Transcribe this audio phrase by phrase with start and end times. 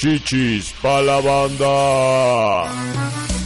[0.00, 3.39] Chichis pa' la banda.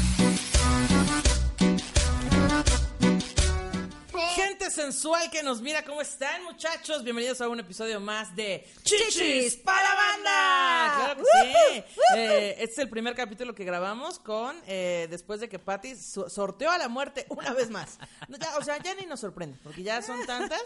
[4.84, 7.02] Sensual que nos mira, ¿cómo están muchachos?
[7.05, 10.95] Bienvenidos a un episodio más de Chichis para la banda.
[10.97, 11.84] Claro que sí.
[12.19, 16.29] Eh, este es el primer capítulo que grabamos con, eh, después de que Patty so-
[16.29, 17.98] sorteó a la muerte una vez más.
[18.29, 20.60] No, ya, o sea, ya ni nos sorprende, porque ya son tantas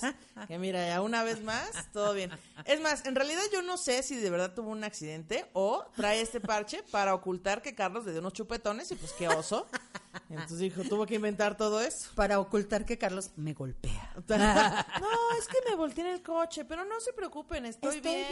[0.48, 2.32] que mira, ya una vez más, todo bien.
[2.64, 6.20] Es más, en realidad yo no sé si de verdad tuvo un accidente o trae
[6.20, 9.68] este parche para ocultar que Carlos le dio unos chupetones y pues qué oso.
[10.28, 12.10] Entonces dijo, tuvo que inventar todo eso.
[12.16, 14.07] para ocultar que Carlos me golpea.
[14.16, 18.26] No, es que me volteé en el coche, pero no se preocupen, estoy, Estoy bien,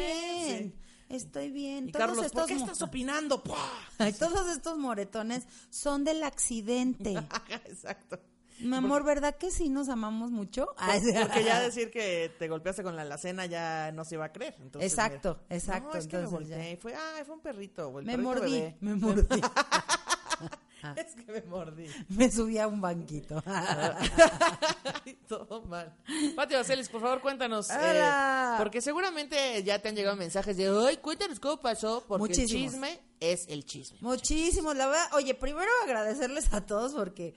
[0.46, 0.74] bien.
[1.08, 1.88] estoy bien.
[1.88, 3.42] Y Todos Carlos, ¿por estos qué estás opinando?
[3.98, 7.14] Ay, todos estos moretones son del accidente.
[7.66, 8.18] Exacto.
[8.58, 10.68] Mi amor, ¿verdad que sí nos amamos mucho?
[10.78, 11.02] Ay.
[11.20, 14.56] Porque ya decir que te golpeaste con la alacena ya no se iba a creer.
[14.60, 15.56] Entonces, Exacto, mira.
[15.56, 16.72] exacto, No, es que me volteé.
[16.72, 17.98] y Fue, ay, fue un perrito.
[17.98, 19.40] el Me perrito mordí, me mordí.
[20.96, 21.86] Es que me mordí.
[22.08, 23.42] Me subí a un banquito.
[23.46, 25.94] Ay, Todo mal.
[26.34, 27.68] Pati Vaselis, por favor, cuéntanos.
[27.70, 32.48] eh, porque seguramente ya te han llegado mensajes de, ay, cuéntanos cómo pasó, porque el
[32.48, 33.98] chisme es el chisme.
[34.00, 35.06] Muchísimo, la verdad.
[35.14, 37.34] Oye, primero agradecerles a todos porque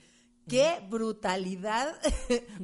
[0.47, 1.95] qué brutalidad.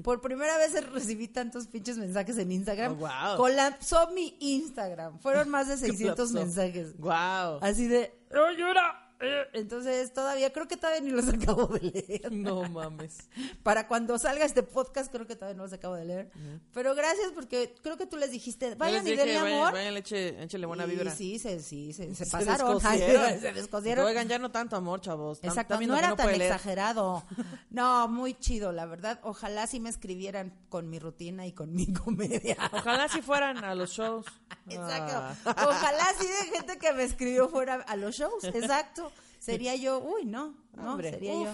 [0.03, 2.93] Por primera vez recibí tantos pinches mensajes en Instagram.
[2.93, 3.37] Oh, wow.
[3.37, 5.19] Colapsó mi Instagram.
[5.19, 6.33] Fueron más de 600 Colapsó.
[6.33, 6.97] mensajes.
[6.97, 7.59] Wow.
[7.61, 9.04] Así de, ¡oh, llora!
[9.53, 12.31] Entonces, todavía, creo que todavía ni los acabo de leer.
[12.31, 13.29] No mames.
[13.63, 16.31] Para cuando salga este podcast, creo que todavía no los acabo de leer.
[16.73, 19.73] Pero gracias porque creo que tú les dijiste, vayan y denle amor.
[19.73, 21.11] vayan, eche- échale buena vibra.
[21.15, 22.73] Sí, sí, se, se Se pasaron.
[22.79, 23.39] descosieron.
[23.39, 24.05] se descosieron.
[24.05, 25.39] Oigan, ya no tanto amor, chavos.
[25.43, 27.23] Exacto, no era tan exagerado.
[27.69, 29.19] No, muy chido, la verdad.
[29.23, 32.55] Ojalá sí me escribieran con mi rutina y con mi comedia.
[32.71, 34.25] Ojalá si fueran a los shows.
[34.69, 35.13] Exacto.
[35.45, 35.65] Ah.
[35.67, 38.43] Ojalá sí de gente que me escribió fuera a los shows.
[38.45, 39.04] Exacto.
[39.45, 41.45] Sería yo, uy, no, no, Hombre, sería uf.
[41.45, 41.53] yo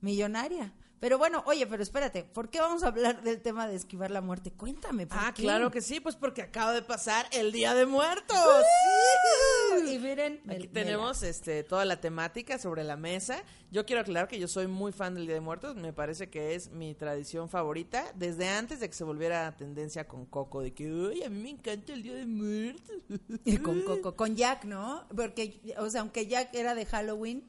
[0.00, 0.72] millonaria.
[0.98, 4.22] Pero bueno, oye, pero espérate, ¿por qué vamos a hablar del tema de esquivar la
[4.22, 4.50] muerte?
[4.50, 5.42] Cuéntame, ¿por Ah, qué?
[5.42, 8.36] claro que sí, pues porque acaba de pasar el Día de Muertos.
[9.86, 13.42] Y miren, Aquí tenemos este toda la temática sobre la mesa.
[13.70, 15.76] Yo quiero aclarar que yo soy muy fan del Día de Muertos.
[15.76, 20.24] Me parece que es mi tradición favorita desde antes de que se volviera tendencia con
[20.24, 22.96] Coco de que, uy, a mí me encanta el Día de Muertos.
[23.44, 25.06] Y con Coco, con Jack, ¿no?
[25.14, 27.44] Porque, o sea, aunque Jack era de Halloween,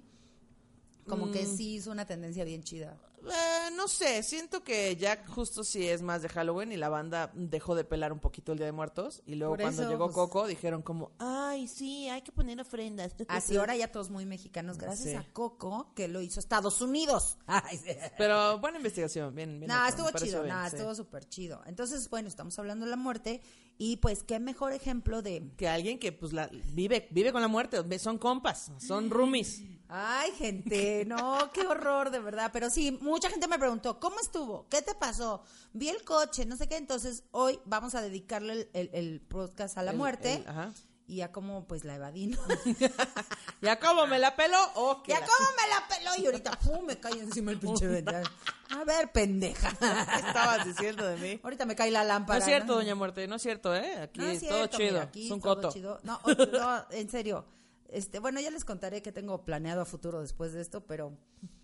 [1.08, 1.58] como que Mm.
[1.58, 2.98] sí hizo una tendencia bien chida.
[3.20, 7.32] Eh, no sé, siento que Jack justo sí es más de Halloween y la banda
[7.34, 10.06] dejó de pelar un poquito el Día de Muertos y luego Por cuando eso, llegó
[10.06, 13.14] pues- Coco dijeron como, ay, sí, hay que poner ofrendas.
[13.28, 15.16] Así ahora ya todos muy mexicanos, gracias Sí.
[15.16, 17.38] a Coco, que lo hizo Estados Unidos.
[17.48, 17.92] Ay, sí.
[18.18, 19.72] Pero buena investigación, bien, bien.
[19.88, 20.76] Estuvo chido, bien, sí.
[20.76, 21.62] estuvo súper chido.
[21.66, 23.42] Entonces, bueno, estamos hablando de la muerte
[23.78, 25.52] y pues qué mejor ejemplo de...
[25.58, 29.62] Que alguien que pues la, vive, vive con la muerte, son compas, son roomies.
[29.90, 32.50] Ay, gente, no, qué horror, de verdad.
[32.52, 34.68] Pero sí, mucha gente me preguntó, ¿cómo estuvo?
[34.70, 35.44] ¿Qué te pasó?
[35.74, 36.76] Vi el coche, no sé qué.
[36.78, 40.74] Entonces, hoy vamos a dedicarle el, el- el podcast a la El- muerte ajá.
[41.08, 42.38] y a cómo pues la evadí, ¿no?
[43.62, 44.58] ¿Ya cómo me la peló?
[45.04, 47.88] Que Ya la- cómo me la peló y ahorita pum, me cae encima el pinche
[47.88, 48.30] ventana.
[48.72, 49.70] A ver, pendeja.
[49.72, 51.40] ¿Qué estabas diciendo de mí?
[51.42, 52.40] Ahorita me cae la No lámpara.
[52.40, 54.02] es cierto, doña Muerte, no es cierto, ¿eh?
[54.02, 55.72] Aquí No es todo chido, mira, aquí es un todo coto.
[55.72, 56.00] chido.
[56.04, 57.46] No, o- no, en serio.
[57.90, 61.18] Este, bueno, ya les contaré qué tengo planeado a futuro después de esto, pero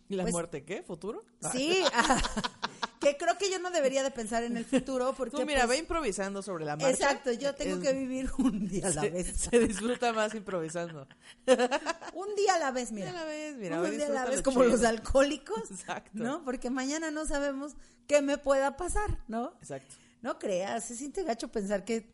[0.10, 0.84] ¿Y la Pues- muerte qué?
[0.84, 1.26] ¿Futuro?
[1.54, 2.22] sí, ah,
[3.00, 5.70] que creo que yo no debería de pensar en el futuro porque Tú mira, pues,
[5.70, 6.90] ve improvisando sobre la marcha.
[6.92, 9.28] Exacto, yo tengo Es- que vivir un día a la se, vez.
[9.50, 11.08] se disfruta más improvisando.
[12.14, 13.08] Un día a la vez, mira.
[13.08, 14.72] Un día a la vez, mira, Un día a la vez, como chido.
[14.76, 15.72] los alcohólicos.
[15.72, 16.12] Exacto.
[16.14, 16.44] ¿No?
[16.44, 17.74] Porque mañana no sabemos
[18.08, 19.54] qué me pueda pasar, ¿no?
[19.62, 19.96] Exacto.
[20.22, 22.14] No creas, se siente gacho pensar que.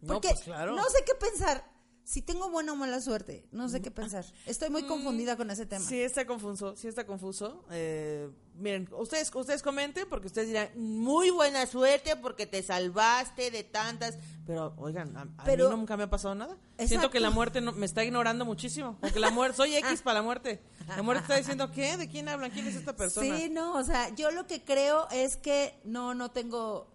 [0.00, 0.74] No, Porque pues, claro.
[0.76, 1.64] no sé qué pensar.
[2.04, 4.24] Si tengo buena o mala suerte, no sé qué pensar.
[4.46, 5.84] Estoy muy confundida con ese tema.
[5.84, 5.88] Mm.
[5.88, 7.64] Sí está confuso, sí está confuso.
[7.70, 13.62] Eh, miren, ustedes, ustedes comenten porque ustedes dirán, muy buena suerte porque te salvaste de
[13.62, 14.18] tantas.
[14.46, 16.54] Pero, oigan, a, a Pero- mí nunca me ha pasado nada.
[16.72, 16.88] Exacto.
[16.88, 18.98] Siento que la muerte no- me está ignorando muchísimo.
[19.00, 20.60] Porque la muerte, soy X para la muerte.
[20.88, 21.96] La muerte está diciendo, ¿qué?
[21.96, 22.50] ¿De quién hablan?
[22.50, 23.36] ¿Quién es esta persona?
[23.38, 26.91] Sí, no, o sea, yo lo que creo es que no, no tengo,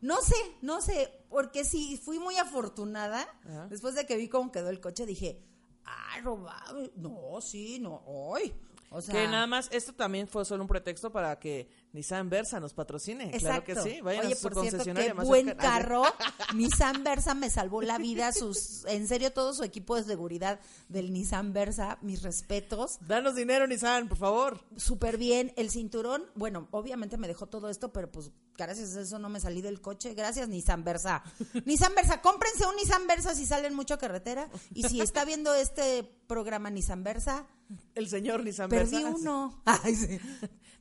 [0.00, 3.26] No sé, no sé, porque sí, fui muy afortunada.
[3.44, 3.66] Ajá.
[3.68, 5.42] Después de que vi cómo quedó el coche, dije,
[5.84, 6.90] ah, robado.
[6.96, 8.52] No, sí, no, hoy.
[8.90, 12.60] O sea, que nada más, esto también fue solo un pretexto para que Nissan Versa
[12.60, 13.30] nos patrocine.
[13.30, 15.68] Claro que sí, vayan Oye, a su por cierto, concesionaria qué más buen cercana.
[15.78, 16.02] carro.
[16.54, 18.32] Nissan Versa me salvó la vida.
[18.32, 22.98] Sus, en serio, todo su equipo de seguridad del Nissan Versa, mis respetos.
[23.06, 24.60] Danos dinero, Nissan, por favor.
[24.76, 25.52] Súper bien.
[25.56, 29.40] El cinturón, bueno, obviamente me dejó todo esto, pero pues gracias a eso no me
[29.40, 30.12] salí del coche.
[30.14, 31.22] Gracias, Nissan Versa.
[31.64, 34.50] Nissan Versa, cómprense un Nissan Versa si salen mucho a carretera.
[34.74, 37.46] Y si está viendo este programa Nissan Versa,
[37.94, 39.16] El señor Nissan perdí Versa.
[39.18, 39.62] uno.
[39.64, 40.20] Ay, sí.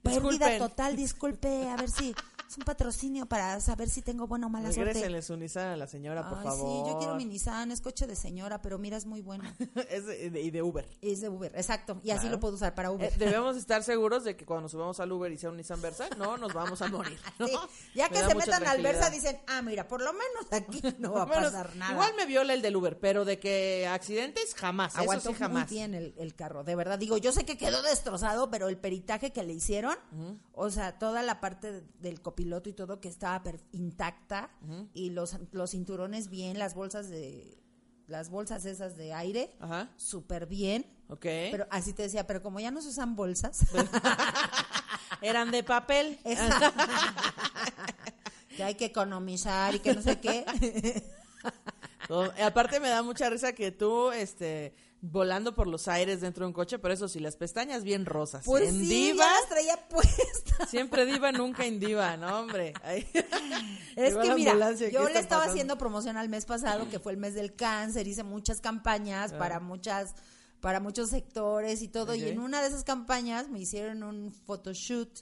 [0.05, 0.59] Pérdida Disculpen.
[0.59, 1.47] total, disculpe.
[1.69, 2.15] A ver si
[2.47, 4.93] es un patrocinio para saber si tengo buena o mala suerte.
[4.93, 6.85] Regrésenle su Nissan a la señora, por Ay, favor.
[6.85, 9.43] sí, yo quiero mi Nissan, es coche de señora, pero mira, es muy bueno.
[9.89, 10.87] Es de- de- y de Uber.
[11.01, 11.99] Es de Uber, exacto.
[12.03, 13.11] Y así lo puedo usar para Uber.
[13.11, 16.07] Eh, debemos estar seguros de que cuando subamos al Uber y sea un Nissan Versa,
[16.17, 17.17] no nos vamos a morir.
[17.39, 17.47] ¿no?
[17.47, 17.53] Sí,
[17.95, 21.23] Ya que se metan al Versa, dicen, ah, mira, por lo menos aquí no va
[21.23, 21.93] a pasar nada.
[21.93, 24.95] Igual me viola el del Uber, pero de que accidentes jamás.
[24.95, 25.67] Aguantó eso sí jamás.
[25.69, 26.99] muy bien el, el carro, de verdad.
[26.99, 29.95] Digo, yo sé que quedó destrozado, pero el peritaje que le hicieron,
[30.53, 33.41] o sea, toda la parte de- del copiloto y todo que estaba
[33.71, 34.49] intacta,
[34.93, 37.61] y los, los cinturones bien, las bolsas de
[38.07, 39.55] las bolsas esas de aire,
[39.95, 40.85] súper bien.
[41.07, 41.21] Ok.
[41.21, 43.65] Pero así te decía, pero como ya no se usan bolsas,
[45.21, 46.19] Eran de papel.
[48.57, 50.45] que hay que economizar y que no sé qué.
[52.07, 54.75] No, aparte me da mucha risa que tú, este,
[55.11, 58.43] volando por los aires dentro de un coche, pero eso sí, las pestañas bien rosas.
[58.45, 60.69] Pues en sí, diva, ya las traía puestas.
[60.69, 62.73] siempre diva, nunca en diva, ¿no, hombre?
[62.83, 63.07] Ay.
[63.95, 65.51] Es que mira, ambulancia, ¿qué yo le estaba pasando?
[65.51, 69.37] haciendo promoción al mes pasado, que fue el mes del cáncer, hice muchas campañas Ah.
[69.37, 70.15] para muchas,
[70.59, 75.21] para muchos sectores y todo, y en una de esas campañas me hicieron un photoshoot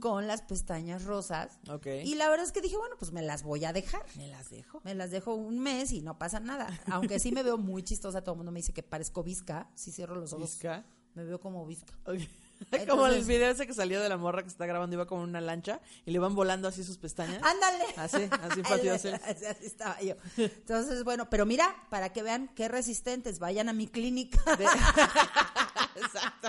[0.00, 1.58] con las pestañas rosas.
[1.68, 1.86] Ok.
[2.04, 4.04] Y la verdad es que dije, bueno, pues me las voy a dejar.
[4.16, 4.80] Me las dejo.
[4.84, 6.68] Me las dejo un mes y no pasa nada.
[6.90, 9.68] Aunque sí me veo muy chistosa, todo el mundo me dice que parezco visca.
[9.74, 10.84] Si cierro los ojos, Visca.
[11.14, 11.92] me veo como visca.
[12.04, 12.20] Ok.
[12.88, 15.28] Como el video ese que salió de la morra que está grabando, iba como en
[15.28, 17.42] una lancha y le van volando así sus pestañas.
[17.42, 17.84] Ándale.
[17.98, 19.14] Así, así Pati Basel.
[19.26, 20.14] así, así estaba yo.
[20.38, 24.40] Entonces, bueno, pero mira, para que vean qué resistentes, vayan a mi clínica.
[24.56, 24.64] De...
[25.96, 26.48] Exacto.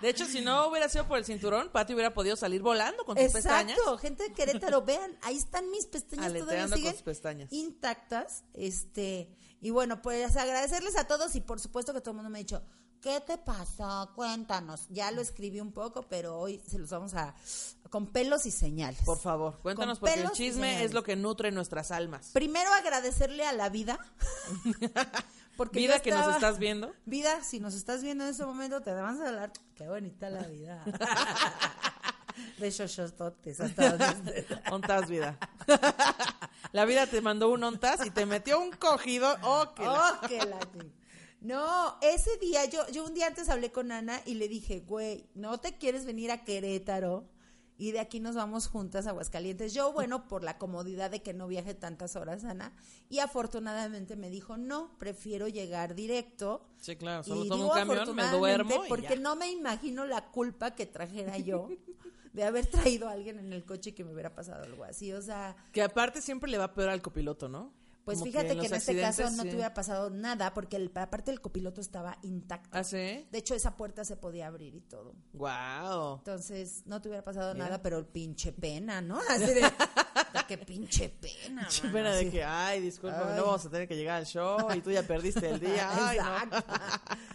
[0.00, 3.16] De hecho, si no hubiera sido por el cinturón, Pati hubiera podido salir volando con
[3.16, 3.78] sus pestañas.
[3.78, 7.52] Exacto, gente de Querétaro, vean, ahí están mis pestañas todavía Aleteando con sus pestañas.
[7.52, 8.44] intactas.
[8.54, 9.30] Este,
[9.60, 12.40] y bueno, pues agradecerles a todos y por supuesto que todo el mundo me ha
[12.40, 12.62] dicho,
[13.02, 14.10] ¿qué te pasó?
[14.14, 14.86] Cuéntanos.
[14.88, 17.34] Ya lo escribí un poco, pero hoy se los vamos a
[17.90, 19.02] con pelos y señales.
[19.04, 22.30] Por favor, cuéntanos Con porque el chisme es lo que nutre nuestras almas.
[22.32, 23.98] Primero agradecerle a la vida.
[25.62, 26.92] Porque Vida que nos estás viendo.
[27.06, 29.52] Vida, si nos estás viendo en este momento, te vamos a hablar.
[29.76, 30.82] Qué bonita la vida.
[32.58, 34.46] De shoshostotes hasta donde.
[34.72, 35.38] Ontas, vida.
[36.72, 39.36] La vida te mandó un ontas y te metió un cogido.
[39.42, 40.92] Oh, que la- Oh, que la ching-
[41.42, 45.28] No, ese día, yo, yo un día antes hablé con Ana y le dije, güey,
[45.34, 47.28] ¿no te quieres venir a Querétaro?
[47.82, 49.74] Y de aquí nos vamos juntas a Aguascalientes.
[49.74, 52.72] Yo, bueno, por la comodidad de que no viaje tantas horas, Ana.
[53.08, 56.64] Y afortunadamente me dijo, no, prefiero llegar directo.
[56.80, 59.16] Sí, claro, solo Y tomo un camión, me duermo y Porque ya.
[59.16, 61.70] no me imagino la culpa que trajera yo
[62.32, 65.12] de haber traído a alguien en el coche y que me hubiera pasado algo así.
[65.12, 67.72] O sea, Que aparte siempre le va peor al copiloto, ¿no?
[68.04, 69.48] Pues Como fíjate que, en este caso no sí.
[69.48, 72.76] te hubiera pasado nada porque el, aparte el copiloto estaba intacto.
[72.76, 73.26] ¿Ah, sí?
[73.30, 75.14] De hecho, esa puerta se podía abrir y todo.
[75.32, 76.16] Wow.
[76.18, 77.66] Entonces, no te hubiera pasado Mira.
[77.66, 79.20] nada, pero el pinche pena, ¿no?
[79.28, 79.62] Así de,
[80.48, 81.68] qué pinche pena.
[81.82, 82.30] Mano, pena de así.
[82.30, 83.36] que, ay, discúlpame, Ay.
[83.36, 85.88] no vamos a tener que llegar al show y tú ya perdiste el día.
[86.08, 86.24] Ay, no.
[86.24, 86.74] Exacto.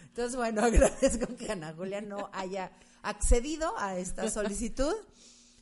[0.02, 2.72] Entonces, bueno, agradezco que Ana Julia no haya
[3.02, 4.94] accedido a esta solicitud.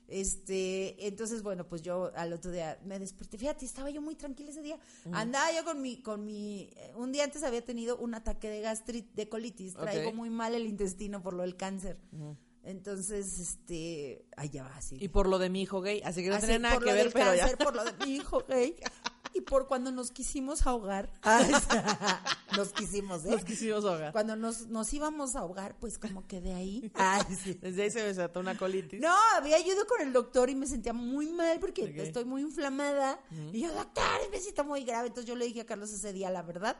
[0.08, 3.38] Este, entonces, bueno, pues yo al otro día me desperté.
[3.38, 4.78] Fíjate, estaba yo muy tranquila ese día.
[5.12, 8.60] Andaba yo con mi, con mi, eh, un día antes había tenido un ataque de
[8.60, 9.74] gastritis, de colitis.
[9.74, 11.98] Traigo muy mal el intestino por lo del cáncer.
[12.62, 14.96] Entonces, este, allá va así.
[15.00, 16.90] Y por lo de mi hijo gay, así que no Así, tenía nada por que
[16.90, 17.40] lo ver, del pero ya.
[17.40, 18.74] cáncer, por lo de mi hijo gay
[19.34, 21.12] y por cuando nos quisimos ahogar.
[22.56, 23.30] Nos quisimos, ¿eh?
[23.32, 24.12] Nos quisimos ahogar.
[24.12, 26.90] Cuando nos, nos íbamos a ahogar, pues como que de ahí.
[26.94, 27.52] Ay, sí.
[27.60, 28.98] Desde ahí se me desató una colitis.
[29.00, 33.20] No, había ido con el doctor y me sentía muy mal porque estoy muy inflamada.
[33.52, 35.08] Y yo, doctor, me siento muy grave.
[35.08, 36.76] Entonces yo le dije a Carlos ese día, la verdad,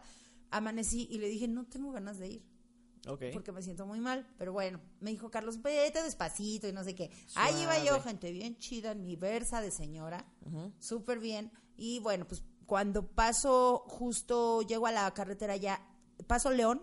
[0.51, 2.43] amanecí y le dije, no tengo ganas de ir
[3.09, 3.25] Ok.
[3.35, 4.27] porque me siento muy mal.
[4.39, 7.11] Pero bueno, me dijo Carlos, vete despacito y no sé qué.
[7.35, 10.25] Ahí iba yo, gente bien chida, en mi versa de señora,
[10.79, 11.53] súper bien.
[11.77, 15.87] Y bueno, pues cuando paso, justo llego a la carretera ya,
[16.27, 16.83] paso León,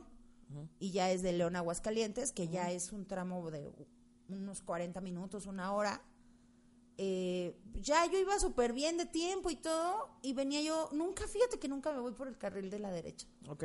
[0.80, 3.72] y ya es de León a Aguascalientes, que ya es un tramo de
[4.30, 6.02] unos 40 minutos, una hora.
[6.98, 11.58] eh, ya yo iba súper bien de tiempo y todo, y venía yo, nunca, fíjate
[11.58, 13.28] que nunca me voy por el carril de la derecha.
[13.48, 13.64] Ok.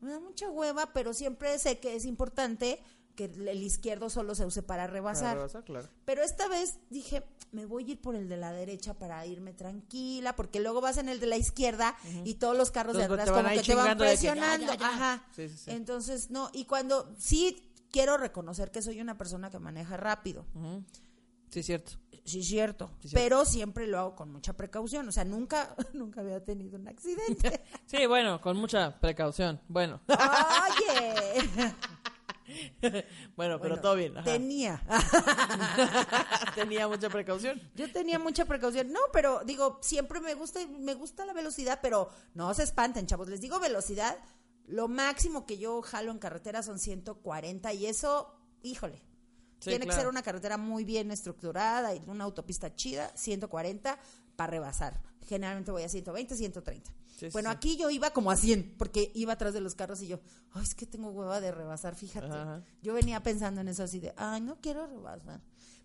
[0.00, 2.80] Me da mucha hueva, pero siempre sé que es importante
[3.18, 5.22] que el izquierdo solo se use para rebasar.
[5.24, 5.88] Para rebasar, claro.
[6.04, 9.52] Pero esta vez dije, me voy a ir por el de la derecha para irme
[9.52, 13.28] tranquila, porque luego vas en el de la izquierda y todos los carros de Entonces,
[13.28, 14.72] atrás te van como que te van chingando de que ya, presionando.
[14.72, 14.88] ya, ya.
[14.88, 15.24] Ajá.
[15.34, 15.70] Sí, sí, sí.
[15.72, 20.46] Entonces, no, y cuando sí quiero reconocer que soy una persona que maneja rápido.
[20.54, 20.84] Ujú.
[21.50, 21.92] Sí, cierto.
[22.24, 22.90] Sí, cierto.
[23.00, 23.14] Sí, cierto.
[23.24, 25.08] Pero siempre lo hago con mucha precaución.
[25.08, 27.64] O sea, nunca, nunca había tenido un accidente.
[27.86, 29.60] Sí, bueno, con mucha precaución.
[29.66, 31.48] Bueno, Oye.
[33.36, 34.16] bueno, pero Bueno, todo bien.
[34.16, 34.24] ajá.
[34.24, 34.82] Tenía.
[36.54, 37.60] Tenía mucha precaución.
[37.74, 38.92] Yo tenía mucha precaución.
[38.92, 43.28] No, pero digo, siempre me gusta, me gusta la velocidad, pero no se espanten, chavos.
[43.28, 44.16] Les digo velocidad.
[44.66, 49.02] Lo máximo que yo jalo en carretera son 140 y eso, híjole.
[49.60, 53.98] Sí, tiene que ser una carretera muy bien estructurada y una autopista chida, 140
[54.36, 55.00] para rebasar.
[55.26, 56.92] Generalmente voy a 120, 130.
[57.18, 57.56] Sí, bueno, sí.
[57.56, 60.20] aquí yo iba como a 100 porque iba atrás de los carros y yo,
[60.52, 62.28] ay, es que tengo hueva de rebasar, fíjate.
[62.28, 62.62] Ajá.
[62.80, 65.40] Yo venía pensando en eso así de, ay, no quiero rebasar.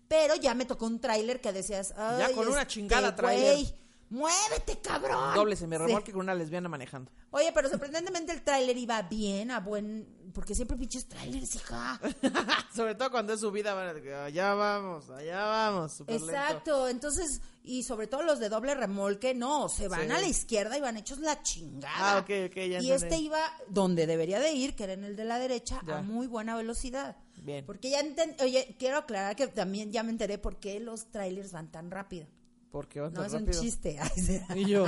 [0.06, 3.83] Pero ya me tocó un tráiler que decías, ay, Ya con una este chingada tráiler.
[4.10, 5.34] Muévete, cabrón.
[5.34, 5.82] Doble se me Sí.
[5.84, 7.10] remolque con una lesbiana manejando.
[7.30, 10.22] Oye, pero sorprendentemente el tráiler iba bien, a buen...
[10.34, 12.00] Porque siempre pinches trailers, hija.
[12.74, 16.12] Sobre todo cuando es subida, van a decir, allá vamos, allá vamos, lento.
[16.12, 20.10] Exacto, entonces, y sobre todo los de doble remolque, no, se van Sí.
[20.10, 21.94] a la izquierda y van hechos la chingada.
[22.16, 25.14] Ah, ok, ok, ya Y este iba donde debería de ir, que era en el
[25.14, 25.98] de la derecha, Ya.
[25.98, 27.16] a muy buena velocidad.
[27.36, 27.64] Bien.
[27.64, 31.52] Porque ya enten- oye, quiero aclarar que también ya me enteré por qué los trailers
[31.52, 32.26] van tan rápido.
[32.74, 34.00] Porque va No es un chiste.
[34.56, 34.86] Y yo,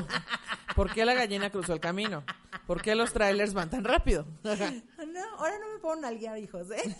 [0.74, 2.24] ¿por qué la gallina cruzó el camino?
[2.66, 4.26] ¿Por qué los trailers van tan rápido?
[4.42, 6.96] No, ahora no me puedo nalguear, hijos, ¿eh?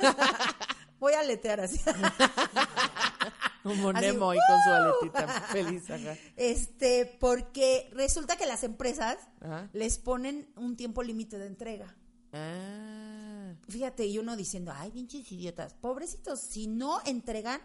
[1.00, 1.80] Voy a aletear así.
[3.64, 6.16] Como Nemo y con su aletita feliz, ajá.
[6.36, 9.68] Este, porque resulta que las empresas Ajá.
[9.72, 11.96] les ponen un tiempo límite de entrega.
[12.32, 17.60] Ah, Fíjate, y uno diciendo, ay, pinches idiotas, pobrecitos, si no entregan,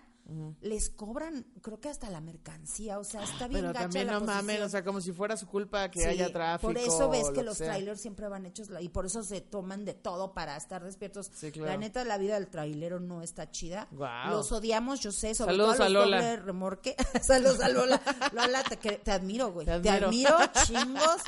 [0.62, 4.14] les cobran, creo que hasta la mercancía, o sea, está bien pero gacha también la
[4.14, 4.64] no mames, posición.
[4.66, 6.68] o sea, como si fuera su culpa que Sí, haya tráfico.
[6.74, 7.68] Por eso ves que lo los sea.
[7.68, 11.32] trailers siempre van hechos y por eso se toman de todo para estar despiertos.
[11.34, 11.70] Sí, claro.
[11.72, 13.88] La neta, la vida del trailero no está chida.
[14.30, 16.36] Los odiamos, yo sé, sobre Saludos todo a los Lola.
[16.38, 16.96] remorque.
[17.22, 18.02] Saludos a Lola.
[18.34, 19.66] Lola, te, te admiro, güey.
[19.66, 21.22] Te admiro, chingos.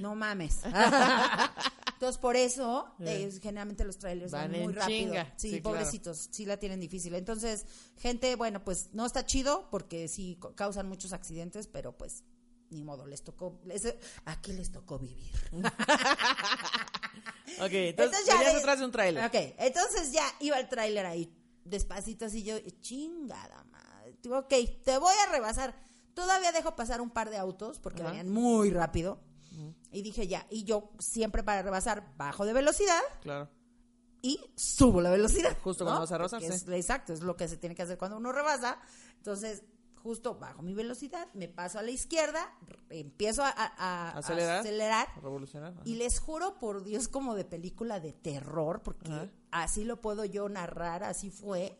[0.00, 0.60] No mames.
[2.02, 4.88] Entonces, por eso, eh, generalmente los trailers Van van muy rápido.
[5.12, 5.32] chinga.
[5.36, 5.76] Sí, Sí, claro.
[5.78, 7.14] pobrecitos, sí la tienen difícil.
[7.14, 7.64] Entonces,
[7.96, 12.24] gente, bueno, pues no está chido porque sí causan muchos accidentes, pero pues
[12.70, 13.94] ni modo, les tocó, les-
[14.24, 15.30] aquí les tocó vivir.
[17.60, 19.24] Ok, entonces, ya de- detrás de un trailer.
[19.24, 21.32] Ok, entonces ya iba el tráiler ahí,
[21.64, 24.16] despacito así yo, chingada madre.
[24.28, 25.74] Ok, te voy a rebasar.
[26.14, 29.20] Todavía dejo pasar un par de autos porque venían muy rápido.
[29.90, 33.48] Y dije ya, y yo siempre para rebasar bajo de velocidad Claro.
[34.22, 35.56] y subo la velocidad.
[35.62, 35.90] Justo ¿no?
[35.90, 36.74] cuando vas a rebasar, sí.
[36.74, 38.78] exacto, es lo que se tiene que hacer cuando uno rebasa.
[39.16, 39.62] Entonces,
[40.02, 42.52] justo bajo mi velocidad, me paso a la izquierda,
[42.90, 45.08] empiezo a, a- a- a Acelerar.
[45.22, 45.72] Revolucionar.
[45.74, 45.82] ajá.
[45.84, 49.30] y les juro por Dios como de película de terror, porque Ajá.
[49.52, 51.78] así lo puedo yo narrar, así fue.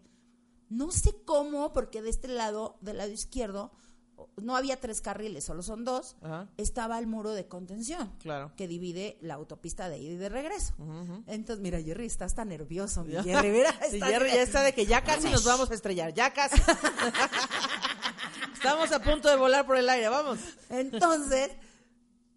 [0.68, 3.72] No sé cómo, porque de este lado, del lado izquierdo,
[4.36, 6.16] no había tres carriles, solo son dos.
[6.22, 6.48] Ajá.
[6.56, 8.52] Estaba el muro de contención Claro.
[8.56, 10.74] que divide la autopista de ida y de regreso.
[11.26, 13.12] Entonces, mira, Jerry, estás tan nervioso, mi.
[13.14, 16.32] Jerry, mira, Sí, Jerry ya está de que ya casi nos vamos a estrellar, ya
[16.32, 16.60] casi.
[18.54, 20.38] Estamos a punto de volar por el aire, vamos.
[20.70, 21.50] Entonces,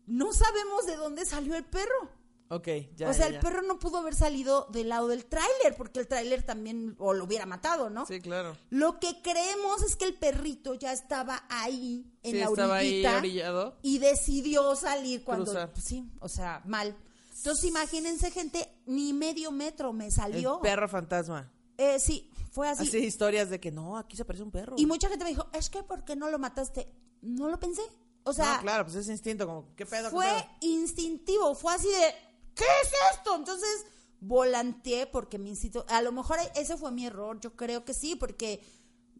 [0.08, 2.10] no sabemos de dónde salió el perro.
[2.50, 3.10] Ok, ya.
[3.10, 3.40] o sea, ya, el ya.
[3.40, 7.24] perro no pudo haber salido del lado del tráiler, porque el tráiler también o lo
[7.25, 8.06] hubiera matado, ¿no?
[8.06, 8.56] Sí, claro.
[8.70, 13.04] Lo que creemos es que el perrito ya estaba ahí en Sí, la estaba ahí
[13.06, 13.78] orillado.
[13.82, 15.72] y decidió salir cuando Cruzar.
[15.82, 16.96] sí, o sea, mal.
[17.38, 20.62] Entonces imagínense gente, ni medio metro me El salió.
[20.62, 21.52] perro fantasma.
[21.78, 22.88] Eh, sí, fue así.
[22.88, 24.75] Así historias de que no, aquí se aparece un perro.
[24.78, 26.88] Y mucha gente me dijo, es que ¿por qué no lo mataste?
[27.22, 27.82] No lo pensé.
[28.24, 30.06] O sea, no, claro, pues es instinto, como, ¿qué pedo?
[30.06, 30.46] qué fue pedo?
[30.62, 32.16] instintivo, fue así de,
[32.56, 33.36] ¿qué es esto?
[33.36, 33.86] Entonces
[34.20, 38.16] volanteé porque mi instinto, a lo mejor ese fue mi error, yo creo que sí,
[38.16, 38.64] porque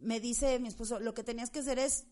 [0.00, 2.04] me dice mi esposo, lo que tenías que hacer es,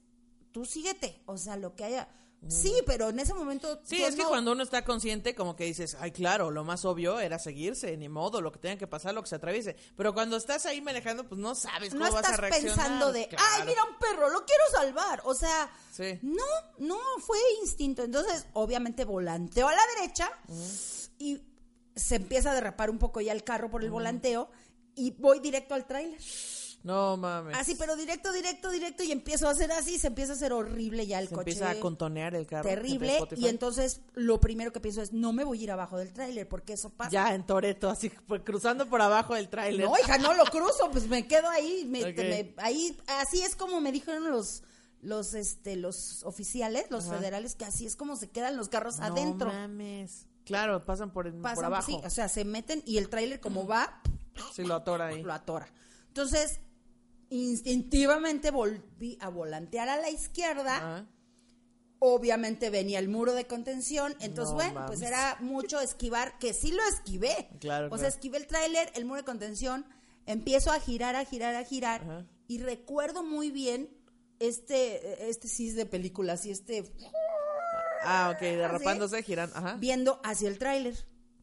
[0.52, 2.09] tú síguete, o sea, lo que haya.
[2.47, 3.81] Sí, pero en ese momento...
[3.85, 6.85] Sí, es que no- cuando uno está consciente, como que dices, ay, claro, lo más
[6.85, 9.76] obvio era seguirse, ni modo, lo que tenga que pasar, lo que se atraviese.
[9.97, 12.76] Pero cuando estás ahí manejando, pues no sabes cómo No vas a estás reaccionar.
[12.76, 13.45] pensando de, Claro.
[13.50, 15.23] ay, mira un perro, lo quiero salvar.
[15.25, 16.19] O sea, Sí.
[16.21, 16.45] no,
[16.81, 18.02] no, fue instinto.
[18.02, 20.31] Entonces, obviamente, volanteo a la derecha
[21.18, 21.40] y
[21.97, 24.50] se empieza a derrapar un poco ya el carro por el volanteo
[24.94, 26.21] y voy directo al tráiler.
[26.83, 27.56] No mames.
[27.56, 31.06] Así, pero directo, directo, directo, y empiezo a hacer así, se empieza a hacer horrible
[31.06, 31.52] ya el Se coche.
[31.52, 32.68] empieza a contonear el carro.
[32.68, 36.12] terrible, y entonces lo primero que pienso es, no me voy a ir abajo del
[36.12, 37.11] tráiler, porque eso pasa.
[37.11, 39.87] Ya en Toreto, así pues, cruzando por abajo del tráiler.
[39.87, 43.90] No, hija, no lo cruzo, pues me quedo ahí, me- ahí, así es como me
[43.90, 44.62] dijeron los,
[45.00, 47.16] los, este, los oficiales, los Ajá.
[47.16, 49.47] federales, que así es como se quedan los carros No adentro.
[49.50, 50.26] mames.
[50.44, 51.86] Claro, pasan por, por abajo.
[51.90, 54.00] sí, o sea, se meten y el tráiler como va,
[54.52, 55.22] Sí, lo atora ahí.
[55.22, 55.72] lo atora.
[56.08, 56.60] Entonces,
[57.30, 60.76] instintivamente volví a volantear a la izquierda.
[60.76, 61.06] Ajá.
[62.00, 64.88] Obviamente venía el muro de contención, entonces No bueno, mames.
[64.98, 67.48] pues era mucho esquivar, que sí lo esquivé.
[67.60, 67.98] Claro, O claro.
[68.00, 69.86] sea, esquivé el tráiler, el muro de contención,
[70.26, 72.26] empiezo a girar, a girar, a girar, Ajá.
[72.46, 73.88] y recuerdo muy bien
[74.38, 76.82] este, este cis de películas y este
[78.06, 79.56] Ah, ok, derrapándose, girando.
[79.56, 79.76] Ajá.
[79.78, 80.94] viendo hacia el tráiler.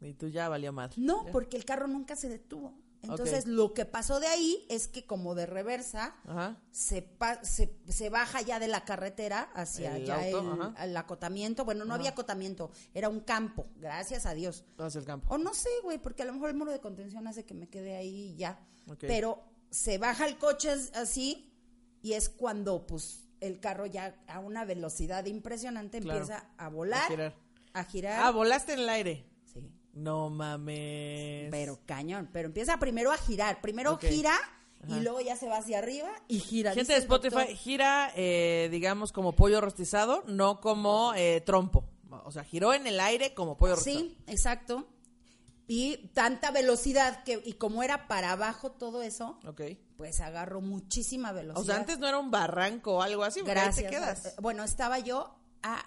[0.01, 0.95] Y tú ya valió madre.
[0.97, 1.31] No, Ya.
[1.31, 2.73] porque el carro nunca se detuvo.
[3.03, 6.61] Entonces, lo que pasó de ahí es que como de reversa, Ajá.
[6.69, 11.65] se, pa- se, se baja ya de la carretera hacia El auto, el, acotamiento.
[11.65, 14.65] Bueno, no había acotamiento, era un campo, gracias a Dios.
[14.77, 15.33] Hacia el campo.
[15.33, 17.67] O no sé, güey, porque a lo mejor el muro de contención hace que me
[17.69, 18.59] quede ahí y ya.
[18.99, 21.51] Pero se baja el coche as- así
[22.03, 26.19] y es cuando, pues, el carro ya a una velocidad impresionante Claro.
[26.21, 27.35] empieza a volar, A girar.
[27.73, 28.23] a girar.
[28.23, 29.25] Ah, volaste en el aire.
[29.51, 29.59] sí.
[29.93, 31.49] No mames.
[31.51, 34.33] Pero cañón, pero empieza primero a girar, primero gira
[34.83, 34.97] Ajá.
[34.97, 36.73] y luego ya se va hacia arriba y gira.
[36.73, 41.83] Gente de Spotify, doctor, gira, eh, digamos, como pollo rostizado, no como eh, trompo.
[42.23, 44.05] O sea, giró en el aire como pollo rostizado.
[44.05, 44.87] Sí, exacto.
[45.67, 49.61] Y tanta velocidad que y como era para abajo todo eso, Ok.
[50.01, 51.61] Pues agarró muchísima velocidad.
[51.61, 53.41] O sea, antes no era un barranco o algo así.
[53.41, 53.85] porque ahí gracias.
[53.85, 54.25] te quedas.
[54.25, 55.85] Eh, Bueno, estaba yo a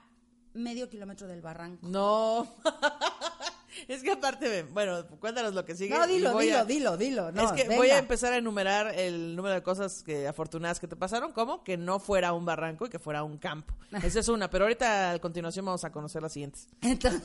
[0.52, 1.84] medio kilómetro del barranco.
[1.88, 2.46] No.
[3.88, 5.98] es que aparte, bueno, cuéntanos lo que sigue.
[5.98, 7.32] No, dilo, dilo, a- dilo, dilo.
[7.32, 7.74] No, es que venga.
[7.76, 11.64] voy a empezar a enumerar el número de cosas que afortunadas que te pasaron, como
[11.64, 13.74] que no fuera un barranco y que fuera un campo.
[14.00, 16.68] Esa es una, pero ahorita a continuación vamos a conocer las siguientes.
[16.82, 17.20] Entonces,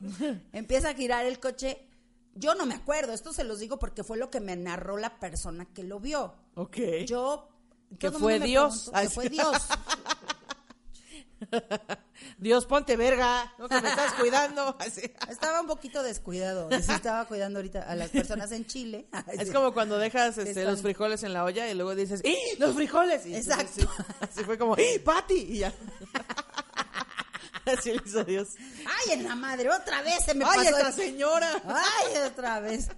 [0.52, 1.86] empieza a girar el coche.
[2.36, 5.18] Yo no me acuerdo, esto se los digo porque fue lo que me narró la
[5.20, 6.34] persona que lo vio.
[6.56, 6.76] Ok.
[7.06, 7.48] Yo.
[7.98, 8.90] Que fue Dios.
[8.90, 9.56] preguntó Que fue Dios.
[12.38, 14.76] Dios, ponte verga, no que me estás cuidando.
[14.80, 15.02] Así.
[15.28, 16.68] Estaba un poquito descuidado.
[16.76, 19.06] y sí estaba cuidando ahorita a las personas en Chile.
[19.32, 22.36] Es como cuando dejas este, Están- los frijoles en la olla y luego dices, ¡¡Eh!
[22.58, 23.26] ¡Los frijoles!
[23.26, 24.04] Y entonces, Exacto.
[24.04, 25.00] sí, así fue como, ¡Eh!
[25.04, 25.34] ¡Pati!
[25.34, 25.72] Y ya.
[27.78, 28.48] así lo hizo Dios.
[28.86, 29.70] ¡Ay, en la madre!
[29.70, 30.76] ¡Otra vez se me ¡Ay, pasó!
[30.76, 31.62] esta señora!
[31.66, 32.88] ¡Ay, otra vez!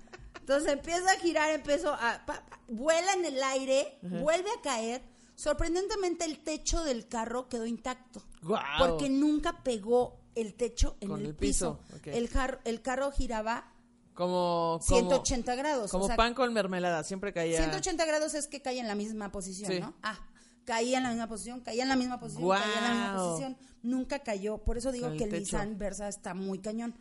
[0.40, 2.22] Entonces empieza a girar, empezó a...
[2.24, 5.02] pa- pa- vuela en el aire, vuelve a caer.
[5.35, 8.22] Sorprendentemente el techo del carro quedó intacto.
[8.42, 8.62] Guau.
[8.79, 11.81] Porque nunca pegó el techo en Con el, el piso.
[12.05, 13.72] El, jar- el carro giraba
[14.14, 15.90] Como, como 180 grados.
[15.90, 17.59] Como o sea, pan con mermelada, siempre caía.
[17.59, 19.81] 180 grados es que cae en la misma posición, Sí.
[19.81, 19.94] ¿no?
[20.02, 20.18] Ah,
[20.66, 23.57] caía en la misma posición, caía en la misma posición, caía en la misma posición.
[23.83, 24.59] Nunca cayó.
[24.59, 25.33] Por eso digo el que el.
[25.33, 26.94] Nissan Versa está muy cañón.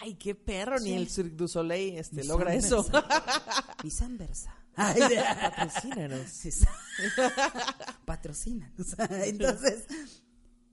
[0.00, 0.80] ¡Ay, qué perro!
[0.80, 2.82] Ni el Cirque du Soleil este, Nissan logra eso.
[2.84, 3.76] Versa.
[3.84, 4.56] Nissan Versa.
[4.76, 6.30] Patrocínanos.
[6.30, 6.50] Sí.
[8.06, 8.96] Patrocínanos.
[9.10, 9.84] Entonces,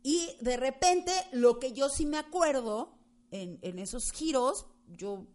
[0.04, 2.98] y de repente, lo que yo sí me acuerdo
[3.32, 5.28] en, en esos giros, yo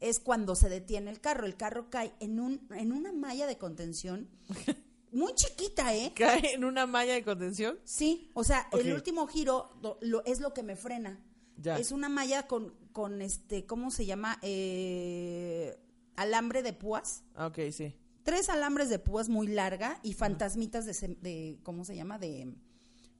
[0.00, 1.46] es cuando se detiene el carro.
[1.46, 4.28] El carro cae en un, en una malla de contención
[5.16, 6.12] muy chiquita, ¿eh?
[6.14, 7.78] ¿Cae en una malla de contención?
[7.84, 11.20] Sí, o sea, el último giro lo, lo- es lo que me frena.
[11.58, 11.78] Ya.
[11.78, 14.38] Es una malla con, con este, ¿cómo se llama?
[14.42, 15.78] Eh,
[16.16, 17.22] alambre de púas.
[17.34, 17.94] Ah, ok, sí.
[18.22, 22.18] Tres alambres de púas muy larga y fantasmitas de, de ¿cómo se llama?
[22.18, 22.52] De,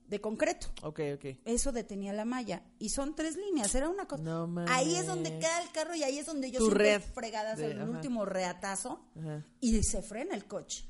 [0.07, 0.67] de concreto.
[0.83, 1.25] Ok, ok.
[1.45, 2.61] Eso detenía la malla.
[2.77, 4.21] Y son tres líneas, era una cosa.
[4.23, 4.69] No mames.
[4.71, 7.57] ahí es donde queda el carro y ahí es donde yo Tu siempre red fregadas
[7.57, 7.89] de- el ajá.
[7.89, 9.45] último reatazo Ajá.
[9.61, 10.85] y se frena el coche.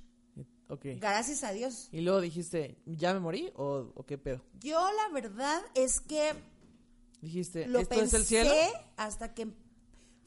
[1.00, 1.90] Gracias a Dios.
[1.92, 4.44] Y luego dijiste, ¿ya me morí o, o qué pedo?
[4.60, 6.34] Yo la verdad es que
[7.22, 8.52] Dijiste, lo ¿esto pensé es el cielo?
[8.98, 9.48] hasta que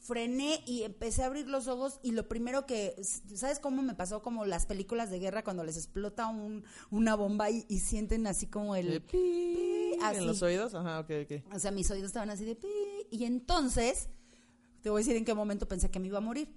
[0.00, 2.96] frené y empecé a abrir los ojos y lo primero que,
[3.34, 4.22] ¿sabes cómo me pasó?
[4.22, 8.46] Como las películas de guerra cuando les explota un, una bomba y, y sienten así
[8.46, 8.94] como el...
[8.94, 10.18] Eh, pi, así.
[10.18, 10.74] ¿En los oídos?
[10.74, 11.54] Ajá, ok, ok.
[11.54, 12.56] O sea, mis oídos estaban así de...
[12.56, 12.66] pi,
[13.10, 14.08] Y entonces,
[14.80, 16.48] te voy a decir en qué momento pensé que me iba a morir.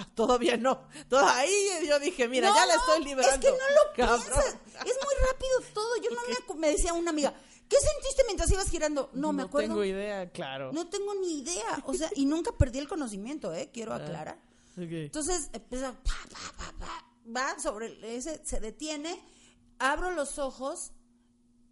[0.00, 0.86] Ah, todavía no.
[1.08, 1.54] Todo ahí
[1.86, 3.46] yo dije, mira, No, ya la no, estoy liberando.
[3.46, 4.20] Es que no lo Cabrón.
[4.22, 4.44] piensas.
[4.74, 5.96] Es muy rápido todo.
[6.02, 7.32] Yo no me, me decía una amiga,
[7.68, 9.10] ¿qué sentiste mientras ibas girando?
[9.12, 9.68] No, me acuerdo.
[9.68, 10.72] tengo idea, claro.
[10.72, 11.82] No tengo ni idea.
[11.84, 13.70] O sea, y nunca perdí el conocimiento, ¿eh?
[13.72, 13.96] Quiero Ah.
[13.96, 14.38] aclarar.
[14.76, 17.04] Entonces empieza, pa, pa, pa, pa,
[17.36, 19.20] va sobre ese, se detiene,
[19.80, 20.92] abro los ojos,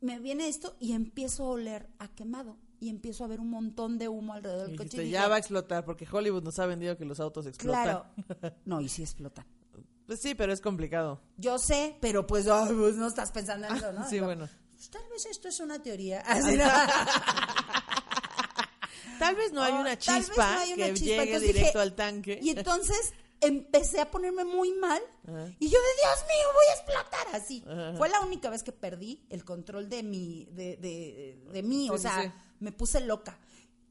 [0.01, 2.57] me viene esto y empiezo a oler a quemado.
[2.81, 5.05] Y empiezo a ver un montón de humo alrededor del coche.
[5.05, 7.83] y ya dije, va a explotar, porque Hollywood nos ha vendido que los autos explotan.
[7.85, 8.07] Claro.
[8.67, 9.47] No, y sí explotan.
[10.07, 11.21] Pues sí, pero es complicado.
[11.37, 14.07] Yo sé, pero pues, pues no estás pensando en eso, ¿no?
[14.11, 14.49] Sí, bueno.
[14.75, 16.21] pues, tal vez esto es una teoría.
[16.27, 16.65] Así, ¿no?
[19.19, 21.07] Tal vez no hay Oh, una chispa no hay una que chispa.
[21.07, 22.39] llegue Entonces directo dije- al tanque.
[22.43, 25.01] Y entonces empecé a ponerme muy mal.
[25.27, 25.47] Ajá.
[25.59, 27.65] Y yo de Dios mío, voy a explotar así.
[27.67, 27.95] Ajá.
[27.97, 31.85] Fue la única vez que perdí el control de mi, de, de, de mí.
[31.87, 32.33] Sí, o sea, sí.
[32.61, 33.39] Me puse loca.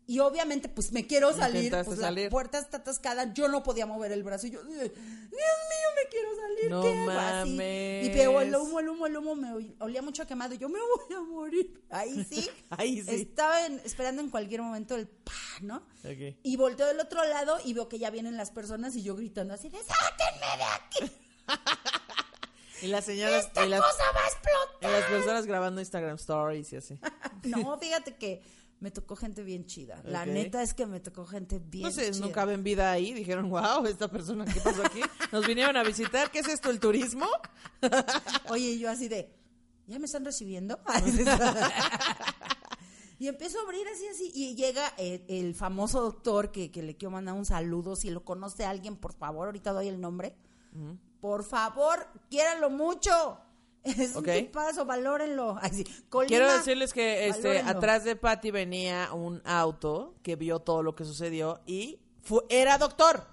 [0.08, 1.72] Y obviamente, pues me quiero salir.
[1.84, 2.26] Pues salir.
[2.26, 3.34] la puerta está atascada.
[3.34, 4.46] Yo no podía mover el brazo.
[4.46, 4.92] Y yo, Dios mío,
[5.32, 6.70] me quiero salir.
[6.70, 7.12] No ¿Qué hago?
[7.12, 8.06] Así.
[8.06, 9.36] Y pegó el humo, el humo, el humo.
[9.36, 10.54] Me ol- olía mucho a quemado.
[10.54, 11.84] Y yo me voy a morir.
[11.90, 12.48] Ahí sí.
[12.70, 13.16] Ahí sí.
[13.16, 15.82] Estaba en- esperando en cualquier momento el pa, ¿no?
[16.44, 19.56] Y volteo del otro lado y veo que ya vienen las personas y yo gritando
[19.56, 20.64] así de ¡sáquenme de
[21.08, 21.16] aquí!
[22.82, 24.92] Y las señoras ¡Esta y las, cosa va a y explotar!
[24.92, 27.00] las personas grabando Instagram stories y así.
[27.44, 28.42] No, fíjate que
[28.80, 30.02] me tocó gente bien chida.
[30.04, 32.26] La neta es que me tocó gente bien Entonces, chida.
[32.26, 33.14] nunca ven vida ahí.
[33.14, 35.02] Dijeron, wow, esta persona, ¿qué pasó aquí?
[35.32, 36.32] Nos vinieron a visitar.
[36.32, 37.28] ¿Qué es esto, el turismo?
[38.50, 39.34] Oye, y yo así de,
[39.88, 40.80] ¿ya me están recibiendo?
[43.20, 46.98] y empiezo a abrir así, así, y llega el, el famoso doctor que, que le
[46.98, 47.96] quiero mandar un saludo.
[47.96, 50.36] Si lo conoce alguien, por favor, ahorita doy el nombre.
[51.26, 53.40] Por favor, quiéranlo mucho.
[53.84, 54.28] Es Ok.
[54.28, 55.58] un tipazo, valórenlo.
[55.60, 57.72] Así, Colima, Quiero decirles que este, valórenlo.
[57.72, 62.78] atrás de Patty venía un auto que vio todo lo que sucedió y fu- era
[62.78, 63.26] doctor.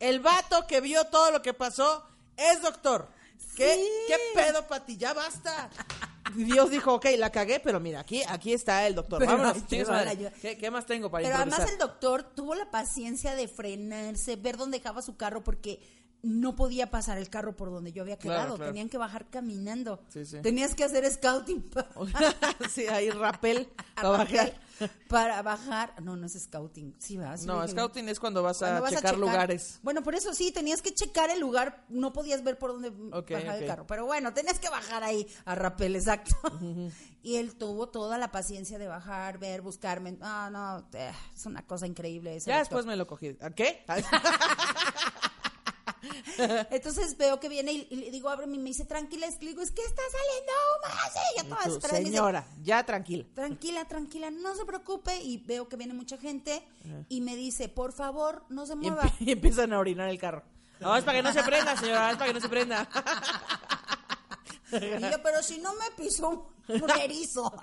[0.00, 2.04] El vato que vio todo lo que pasó
[2.38, 3.08] es doctor.
[3.54, 3.88] ¿Qué, Sí.
[4.08, 4.96] ¿Qué pedo, Patty?
[4.96, 5.68] Ya basta.
[6.34, 9.18] Dios dijo, ok, la cagué, pero mira, aquí, aquí está el doctor.
[9.20, 10.10] Pero Vámonos, madre.
[10.10, 10.30] ayuda.
[10.42, 14.56] ¿Qué, qué más tengo para Pero además el doctor tuvo la paciencia de frenarse, ver
[14.56, 15.80] dónde dejaba su carro porque
[16.22, 18.56] no podía pasar el carro por donde yo había quedado.
[18.56, 18.70] claro.
[18.72, 20.00] Tenían que bajar caminando.
[20.08, 20.38] Sí, sí.
[20.42, 21.88] Tenías que hacer scouting pa-
[22.70, 24.54] sí, ahí rappel para bajar.
[25.08, 25.94] para bajar.
[26.02, 26.94] No, no es scouting.
[26.98, 27.36] Sí, va.
[27.36, 29.78] sí No, dije- scouting es cuando vas cuando a vas a checar lugares.
[29.82, 31.84] Bueno, por eso sí, tenías que checar el lugar.
[31.88, 33.60] No podías ver por dónde Ok, bajar ok.
[33.62, 33.86] el carro.
[33.86, 36.34] Pero bueno, tenías que bajar ahí a rappel, exacto.
[37.22, 40.16] Y él tuvo toda la paciencia de bajar, ver, buscarme.
[40.20, 42.38] Ah, no, eh, es una cosa increíble.
[42.40, 43.36] Ya después me lo cogí.
[43.40, 43.84] ¿A qué?
[46.70, 49.46] Entonces veo que viene y, y le digo, ábreme y me dice, tranquila, es que
[49.46, 50.52] le digo, es que está saliendo
[51.36, 53.24] yo toda Tú, desesperada, y me dice, señora, ya tranquila.
[53.34, 55.20] tranquila, tranquila, no se preocupe.
[55.22, 56.62] Y veo que viene mucha gente
[57.08, 59.10] y me dice, por favor, no se mueva.
[59.20, 60.42] y empiezan a orinar el carro.
[60.80, 62.88] No, es para que no se prenda, señora, es para que no se prenda.
[64.72, 67.52] Y yo, pero si no me pisó un erizo.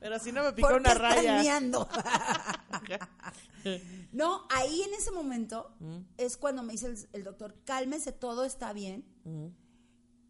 [0.00, 1.58] Pero si no me picó ¿Por una qué raya.
[4.12, 6.00] no, ahí en ese momento Mm.
[6.18, 9.02] es cuando me dice el, el doctor, cálmese, todo está bien.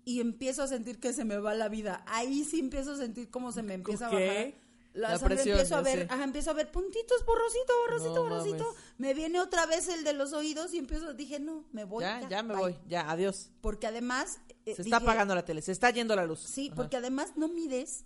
[0.05, 2.05] Y empiezo a sentir que se me va la vida.
[2.07, 4.55] Ahí sí empiezo a sentir cómo se me empieza a bajar.
[4.95, 8.15] La, La sangre, presión, empiezo a ya ver, ajá, empiezo a ver puntitos, borrosito, borrosito,
[8.15, 8.65] No borrosito.
[8.65, 8.81] mames.
[8.99, 12.03] Me viene otra vez el de los oídos y empiezo, dije, no, me voy.
[12.03, 12.63] Ya, ya me bye".
[12.63, 13.51] voy, ya, adiós.
[13.61, 14.39] Porque además...
[14.65, 16.39] eh, Se está dije, apagando la tele, se está yendo la luz.
[16.41, 16.77] Sí, Ajá.
[16.77, 18.05] porque además no mides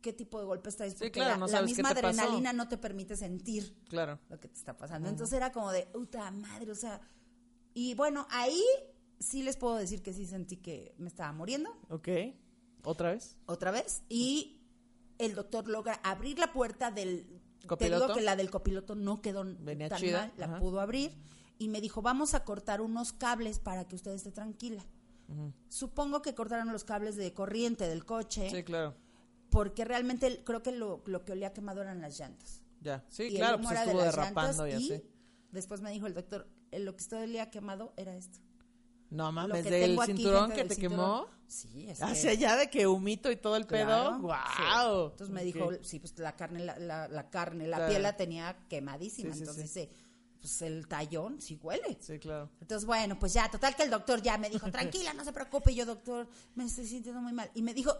[0.00, 0.94] qué tipo de golpe traes.
[0.94, 2.06] Porque claro, la, no la sabes qué misma pasó.
[2.06, 4.18] adrenalina no te permite sentir Claro.
[4.30, 5.08] lo que te está pasando.
[5.10, 7.00] Entonces era como de, puta madre, o sea.
[7.74, 8.62] Y bueno, ahí
[9.18, 12.08] sí les puedo decir que sí sentí que me estaba muriendo Ok.
[12.84, 13.36] ¿Otra vez?
[13.46, 14.02] otra vez.
[14.08, 14.60] Y
[15.18, 17.26] el doctor logra abrir la puerta del.
[17.60, 18.04] Te ¿Copiloto?
[18.04, 20.58] digo que la del copiloto no quedó Venía tan chida, mal, la ajá.
[20.58, 21.12] pudo abrir.
[21.58, 24.84] Y me dijo, vamos a cortar unos cables para que usted esté tranquila.
[25.68, 28.94] Supongo que cortaron los cables de corriente del coche Sí, claro.
[29.50, 32.60] porque realmente creo que lo, lo que olía quemado eran las llantas.
[32.82, 33.02] Ya.
[33.08, 35.02] Sí, Y claro, pues de estuvo derrapando y así.
[35.50, 38.38] después me dijo el doctor, eh, lo que usted olía quemado era esto.
[39.10, 40.96] No mames, del cinturón que te cinturón.
[40.96, 41.26] quemó.
[41.46, 44.16] Sí, es Hacia que- allá de que humito y todo el claro, pedo.
[44.16, 44.22] sí.
[44.22, 45.10] ¡Wow!
[45.10, 47.90] Entonces me dijo, sí, pues la carne, la, la, la carne, la Claro.
[47.92, 49.32] piel la tenía quemadísima.
[49.34, 49.88] Sí, entonces, sí.
[50.44, 51.96] Pues el tallón sí huele.
[52.02, 52.50] Sí, claro.
[52.60, 55.72] Entonces, bueno, pues ya, total que el doctor ya me dijo, tranquila, no se preocupe.
[55.72, 57.50] Y yo, doctor, me estoy sintiendo muy mal.
[57.54, 57.96] Y me dijo,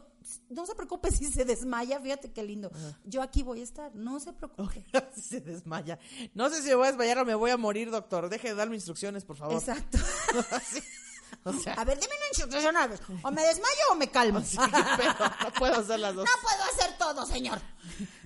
[0.51, 2.71] no se preocupe si se desmaya, fíjate qué lindo.
[3.07, 4.85] Yo aquí voy a estar, no se preocupe.
[5.19, 5.99] se desmaya.
[6.35, 8.29] No sé si me voy a desmayar o me voy a morir, doctor.
[8.29, 9.55] Deje de darme instrucciones, por favor.
[9.55, 9.97] Exacto.
[11.35, 11.41] Sí.
[11.45, 12.77] O sea, A ver, dime una instrucción.
[12.77, 14.41] a ver, O me desmayo o me calmo.
[14.45, 14.57] sí.
[14.57, 16.25] No puedo hacer las dos.
[16.25, 17.61] No puedo hacer todo, señor.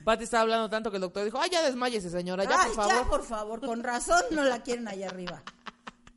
[0.04, 2.76] Pati estaba hablando tanto que el doctor dijo, ay, ya desmayese, señora, ya, Ay, por
[2.76, 2.92] favor.
[2.94, 5.42] ya, por favor, con razón no la quieren allá arriba.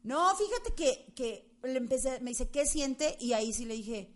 [0.03, 3.17] No, fíjate que, que le empecé, me dice, ¿qué siente?
[3.19, 4.13] Y ahí sí le dije,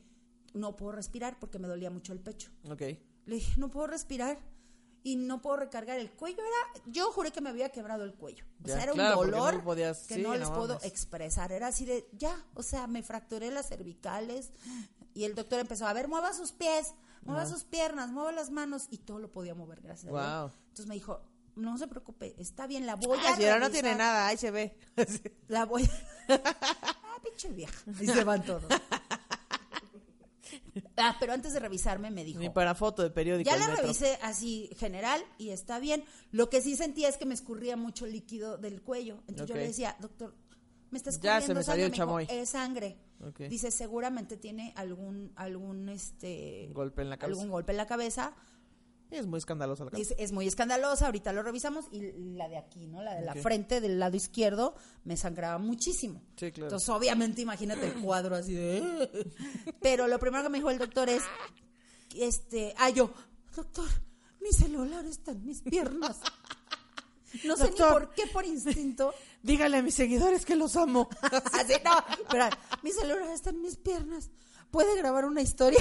[0.53, 2.49] no puedo respirar porque me dolía mucho el pecho.
[2.69, 2.81] Ok.
[3.25, 4.39] Le dije, no puedo respirar
[5.05, 6.39] y no puedo recargar el cuello.
[6.41, 8.43] Era, yo juré que me había quebrado el cuello.
[8.63, 10.79] O Ya, sea, era claro, un dolor no podías- que sí, no no les puedo
[10.81, 11.51] expresar.
[11.51, 14.49] Era así de, ya, o sea, me fracturé las cervicales
[15.13, 18.87] y el doctor empezó a ver, mueva sus pies, mueva sus piernas, mueva las manos
[18.89, 20.39] y todo lo podía mover, gracias a.
[20.41, 20.53] Dios.
[20.69, 21.21] Entonces me dijo,
[21.55, 23.71] no se preocupe, está bien, la voy Ah, a señora, no revisar.
[23.83, 24.75] tiene nada, ahí se ve.
[25.47, 25.87] La voy
[26.29, 27.79] ah, pinche vieja.
[28.01, 28.63] Y se van todos.
[30.97, 32.39] Ah, pero antes de revisarme me dijo.
[32.39, 33.49] Ni para foto de periódico.
[33.49, 33.83] Ya la metro.
[33.83, 36.03] revisé así general y está bien.
[36.31, 39.23] Lo que sí sentía es que me escurría mucho líquido del cuello.
[39.27, 40.35] Entonces yo le decía, doctor,
[40.91, 41.65] me está Ya escurriendo se me sangre.
[41.65, 42.27] salió Me dijo, chamoy.
[42.29, 42.97] Es sangre.
[43.49, 46.69] Dice, seguramente tiene algún, algún, este...
[46.73, 47.39] Golpe en la cabeza.
[47.39, 48.35] Algún golpe en la cabeza.
[49.19, 50.13] Es muy escandalosa la cabeza.
[50.13, 51.85] Es, es muy escandalosa, ahorita lo revisamos.
[51.91, 53.01] Y la de aquí, ¿no?
[53.01, 56.21] La de la frente, del lado izquierdo, me sangraba muchísimo.
[56.35, 56.67] Sí, claro.
[56.67, 59.31] Entonces, obviamente, imagínate el cuadro así de...
[59.81, 61.23] Pero lo primero que me dijo el doctor es,
[62.15, 63.11] este, ah, yo,
[63.55, 63.89] doctor,
[64.41, 66.19] mi celular está en mis piernas.
[67.43, 68.01] No sé Doctor.
[68.01, 69.13] ni por qué, por instinto.
[69.43, 71.09] Dígale a mis seguidores que los amo.
[71.53, 71.91] Así, no,
[72.29, 72.47] pero
[72.81, 74.29] mi celular está en mis piernas.
[74.71, 75.79] ¿Puede grabar una historia?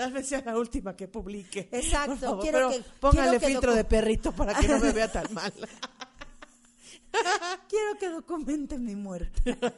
[0.00, 1.68] Tal vez sea la última que publique.
[1.72, 4.78] Exacto, Por favor, quiero pero que- póngale quiero que filtro de perrito para que no
[4.78, 5.52] me vea tan mal.
[7.68, 9.56] Quiero que documente mi muerte.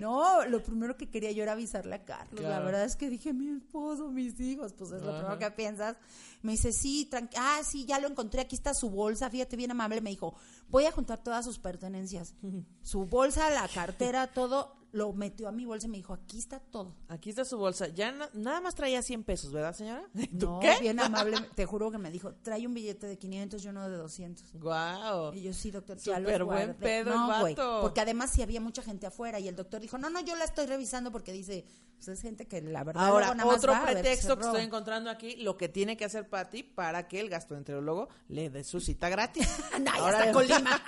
[0.00, 2.40] No, lo primero que quería yo era avisarle a Carlos.
[2.40, 5.96] La verdad es que dije, mi esposo, mis hijos, pues es lo primero que piensas.
[6.42, 9.70] Me dice, sí, tranqui- ah, sí, ya lo encontré, aquí está su bolsa, fíjate, bien
[9.70, 10.00] amable.
[10.00, 10.34] Me dijo,
[10.68, 12.34] voy a juntar todas sus pertenencias.
[12.82, 16.60] Su bolsa, la cartera, todo, lo metió a mi bolsa y me dijo, aquí está
[16.60, 16.94] todo.
[17.08, 17.88] Aquí está su bolsa.
[17.88, 20.02] Ya na- nada más traía 100 pesos, ¿verdad, señora?
[20.38, 20.76] ¿Tú No, qué?
[20.80, 23.96] bien amable, te juro que me dijo, trae un billete de 500 y uno de
[23.96, 24.52] 200.
[24.54, 25.34] Guau.
[25.34, 26.74] Y yo sí, doctor, ya los Súper buen guardé".
[26.74, 27.78] pedo el no, güey, vato.
[27.82, 30.44] porque además sí había mucha gente afuera y el doctor dijo, no, no, yo la
[30.44, 33.78] estoy revisando porque dice, pues es gente que la verdad Ahora, nada más otro va
[33.80, 37.08] a ver qué pretexto que estoy encontrando aquí, lo que tiene que hacer Patty para
[37.08, 39.46] que el gastroenterólogo le dé su cita gratis.
[39.80, 40.80] No, ya está con Lima.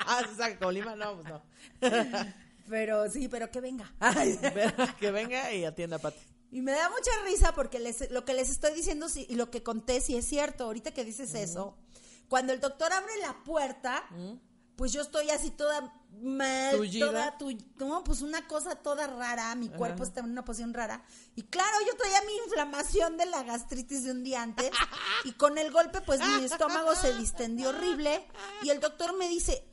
[0.00, 0.96] ah, ¿se saca con Lima?
[0.96, 1.42] No, pues no.
[2.68, 3.92] Pero sí, pero que venga.
[5.00, 6.18] que venga y atienda a Patty.
[6.50, 9.62] y me da mucha risa porque les- lo que les estoy diciendo y lo que
[9.62, 10.64] conté sí es cierto.
[10.64, 11.76] Ahorita que dices eso,
[12.28, 14.04] cuando el doctor abre la puerta,
[14.76, 17.06] pues yo estoy así toda mal, Tullida.
[17.06, 21.02] toda tu- no, pues una cosa toda rara, mi cuerpo está en una posición rara.
[21.36, 24.70] Y claro, yo traía mi inflamación de la gastritis de un día antes
[25.24, 28.26] y con el golpe pues mi estómago se distendió horrible
[28.62, 29.64] y el doctor me dice,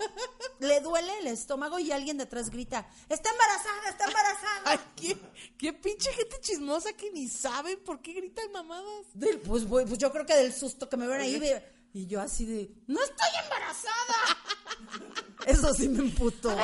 [0.60, 4.62] le duele el estómago y alguien detrás grita, está embarazada, está embarazada.
[4.66, 5.18] Ay, qué,
[5.58, 9.06] qué pinche gente chismosa que ni saben por qué gritan mamadas.
[9.16, 11.40] Del- pues, pues yo creo que del susto que me ven ahí.
[11.96, 14.38] Y yo así de, no estoy embarazada.
[15.48, 16.50] Eso sí me emputó.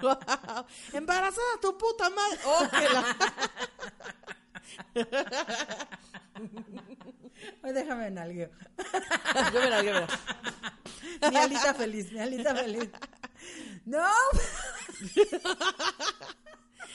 [0.00, 0.16] Guau.
[0.92, 2.38] Embarazada tu puta madre.
[2.44, 3.16] Oh, la-
[7.64, 8.46] Ay, déjame en algo.
[9.52, 10.06] Yo yo mira.
[11.30, 12.88] Mi alita feliz, mi alita feliz.
[13.84, 14.06] No,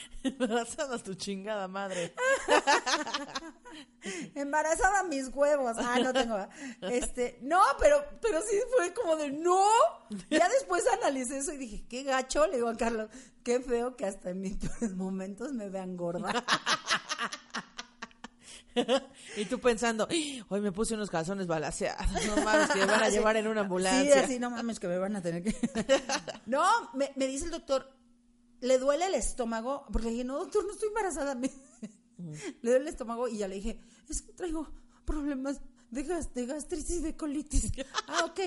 [0.23, 2.13] Embarazada tu chingada madre.
[4.35, 5.75] embarazada mis huevos.
[5.79, 6.37] Ah, no tengo.
[6.81, 9.59] Este, no, pero, pero sí fue como de no.
[10.29, 12.47] Ya después analicé eso y dije, qué gacho.
[12.47, 13.09] Le digo a Carlos,
[13.43, 14.57] qué feo que hasta en mis
[14.95, 16.43] momentos me vean gorda.
[19.37, 22.07] Y tú pensando, "Ay, hoy me puse unos calzones balaseados.
[22.25, 24.23] No mames, que me van a llevar en una Sí, ambulancia.
[24.23, 25.55] así no mames que me van a tener que.
[26.47, 26.63] no,
[26.93, 27.87] me, me dice el doctor,
[28.63, 29.85] ¿le duele el estómago?
[29.91, 31.35] Porque le dije, no, doctor, no estoy embarazada.
[31.35, 31.51] Me-
[32.17, 34.67] le duele el estómago y ya le dije, es que traigo
[35.05, 37.71] problemas de, gas- de gastritis y de colitis.
[38.07, 38.39] ah, ok.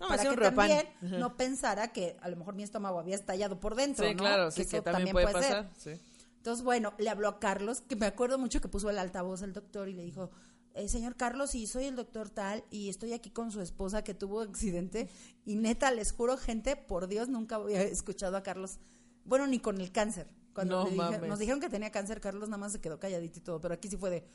[0.00, 3.74] No, Para que también no pensara que a lo mejor mi estómago había estallado por
[3.76, 4.04] dentro.
[4.06, 4.18] Sí, ¿no?
[4.22, 5.70] claro, sí, que también puede pasar.
[5.76, 5.90] Sí.
[6.36, 9.52] Entonces, bueno, le habló a Carlos, que me acuerdo mucho que puso el altavoz el
[9.52, 10.30] doctor y le dijo,
[10.74, 14.14] eh, señor Carlos, sí, soy el doctor tal y estoy aquí con su esposa que
[14.14, 15.08] tuvo accidente
[15.46, 18.78] y neta, les juro, gente, por Dios, nunca había escuchado a Carlos,
[19.24, 20.26] bueno, ni con el cáncer.
[20.54, 21.22] Cuando No dije- mames.
[21.28, 23.88] nos dijeron que tenía cáncer, Carlos nada más se quedó calladito y todo, pero aquí
[23.88, 24.28] sí fue de,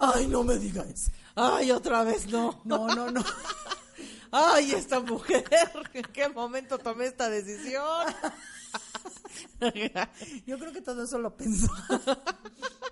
[0.00, 1.12] ay, no me digas.
[1.36, 2.60] Ay, otra vez no.
[2.64, 3.24] No, no, no.
[4.32, 5.44] Ay, esta mujer.
[5.92, 7.82] ¿En qué momento tomé esta decisión?
[10.46, 11.68] Yo creo que todo eso lo pensó.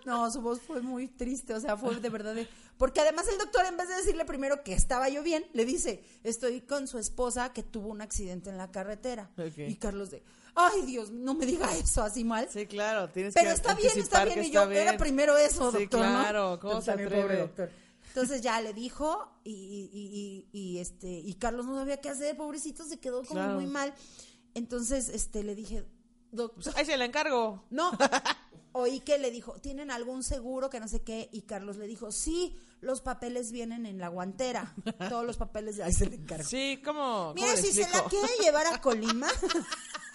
[0.04, 2.48] No, su voz fue muy triste, o sea, fue de verdad de...
[2.76, 6.02] Porque además el doctor, en vez de decirle primero que estaba yo bien, le dice,
[6.22, 9.30] estoy con su esposa que tuvo un accidente en la carretera.
[9.56, 10.22] Y Carlos de,
[10.60, 12.48] ay Dios, no me diga eso así mal.
[12.52, 14.44] Sí, claro, tienes Pero que está bien, está bien.
[14.44, 16.06] Y yo, era primero eso, Sí, doctor, ¿no?
[16.20, 17.70] claro, ¿cómo Pero se pobre doctor.
[18.08, 22.36] Entonces ya le dijo y, y, y, y, este y Carlos no sabía qué hacer,
[22.36, 23.54] pobrecito, se quedó como Claro.
[23.54, 23.94] muy mal.
[24.54, 25.84] Entonces, este le dije,
[26.32, 27.64] doctor, Pues ahí se la encargo.
[27.70, 27.90] no.
[28.72, 31.28] Oí que le dijo, ¿tienen algún seguro que no sé qué?
[31.32, 34.74] Y Carlos le dijo, sí, los papeles vienen en la guantera.
[35.08, 36.44] Todos los papeles de ahí se le encargó.
[36.48, 37.32] Sí, ¿cómo?
[37.34, 39.26] Mira, cómo le si se la quiere llevar a Colima,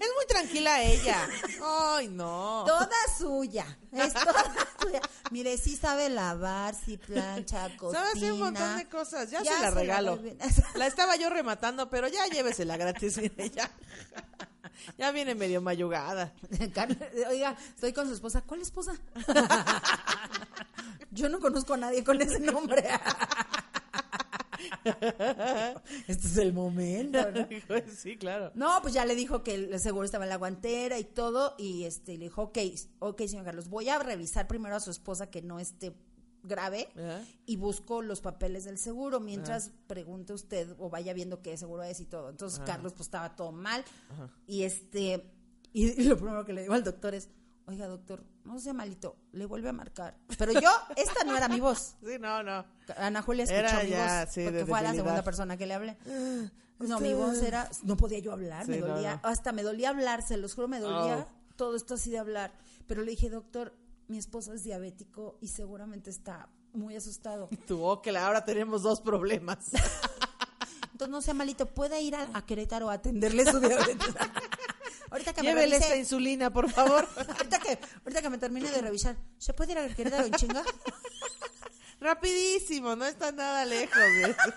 [0.00, 1.28] Es muy tranquila ella.
[1.64, 2.64] Ay, no.
[2.66, 3.66] Toda suya.
[3.92, 4.44] Es toda
[4.80, 5.00] suya.
[5.30, 8.00] Mire, sí sabe lavar, sí plancha, cocina.
[8.04, 9.30] Sabe hacer un montón de cosas.
[9.30, 10.18] Ya, Ya se la se regalo.
[10.74, 13.18] La estaba yo rematando, pero ya llévesela gratis.
[13.18, 13.70] mire, ya.
[14.98, 16.32] ya viene medio mayugada.
[17.28, 18.42] Oiga, estoy con su esposa.
[18.42, 18.92] ¿Cuál esposa?
[21.10, 22.88] Yo no conozco a nadie con ese nombre.
[26.06, 27.46] Este es el momento, ¿no?
[27.96, 28.50] sí, claro.
[28.54, 31.84] No, pues ya le dijo que el seguro estaba en la guantera y todo, y
[31.84, 32.58] este le dijo, ok,
[32.98, 35.94] ok, señor Carlos, voy a revisar primero a su esposa que no esté
[36.42, 37.22] grave Ajá.
[37.46, 42.00] y busco los papeles del seguro mientras pregunte usted o vaya viendo qué seguro es
[42.00, 42.30] y todo.
[42.30, 43.84] Entonces Carlos pues estaba todo mal
[44.46, 45.30] y este
[45.72, 47.28] y lo primero que le digo al doctor es,
[47.68, 50.16] oiga doctor, no sea malito, le vuelve a marcar.
[50.38, 51.94] Pero yo, esta no era mi voz.
[52.04, 52.64] Sí, no, no.
[52.96, 55.56] Ana Julia escuchó Era mi ya, voz sí, porque de fue a la segunda persona
[55.56, 55.96] que le hablé.
[56.80, 59.28] No, mi voz era, no podía yo hablar, Sí, me no, dolía, no.
[59.28, 61.54] hasta me dolía hablar, se los juro, me dolía Oh.
[61.56, 62.52] todo esto así de hablar.
[62.86, 63.74] Pero le dije, doctor,
[64.06, 67.48] mi esposo es diabético y seguramente está muy asustado.
[67.66, 69.58] Tuvo que ahora tenemos dos problemas.
[70.92, 74.14] Entonces, no sea malito, puede ir a, a Querétaro a atenderle su diabetes.
[75.10, 77.08] Ahorita que me Llévele revise- esta insulina, por favor.
[77.36, 80.62] ahorita que, ahorita que me termine de revisar, ¿se puede ir a Querétaro en chinga?
[82.00, 83.96] Rapidísimo, no está nada lejos.
[84.20, 84.34] güey.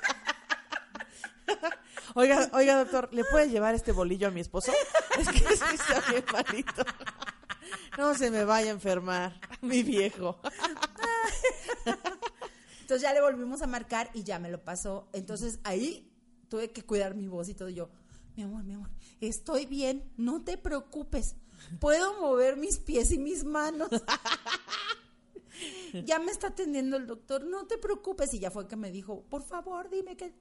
[2.13, 4.73] Oiga, oiga, doctor, ¿le puede llevar este bolillo a mi esposo?
[5.17, 6.83] Es que sí está bien malito.
[7.97, 10.39] No se me vaya a enfermar, mi viejo.
[12.81, 15.07] Entonces ya le volvimos a marcar y ya me lo pasó.
[15.13, 16.11] Entonces ahí
[16.49, 17.69] tuve que cuidar mi voz y todo.
[17.69, 17.89] Yo,
[18.35, 18.89] mi amor, mi amor,
[19.19, 21.35] estoy bien, no te preocupes.
[21.79, 23.89] Puedo mover mis pies y mis manos.
[26.05, 28.33] ya me está atendiendo el doctor, no te preocupes.
[28.33, 30.33] Y ya fue que me dijo, por favor, dime que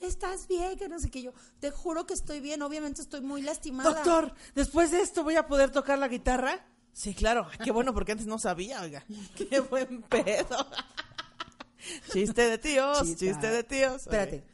[0.00, 1.22] estás bien, que no sé qué.
[1.22, 3.90] Yo, te juro que estoy bien, obviamente estoy muy lastimada.
[3.90, 6.64] Doctor, después de esto voy a poder tocar la guitarra.
[6.92, 7.46] Sí, claro.
[7.50, 9.04] Ay, Qué bueno, porque antes no sabía, oiga.
[9.36, 10.66] Qué buen pedo.
[12.12, 14.02] Chiste de tíos, chiste de tíos.
[14.02, 14.44] Espérate.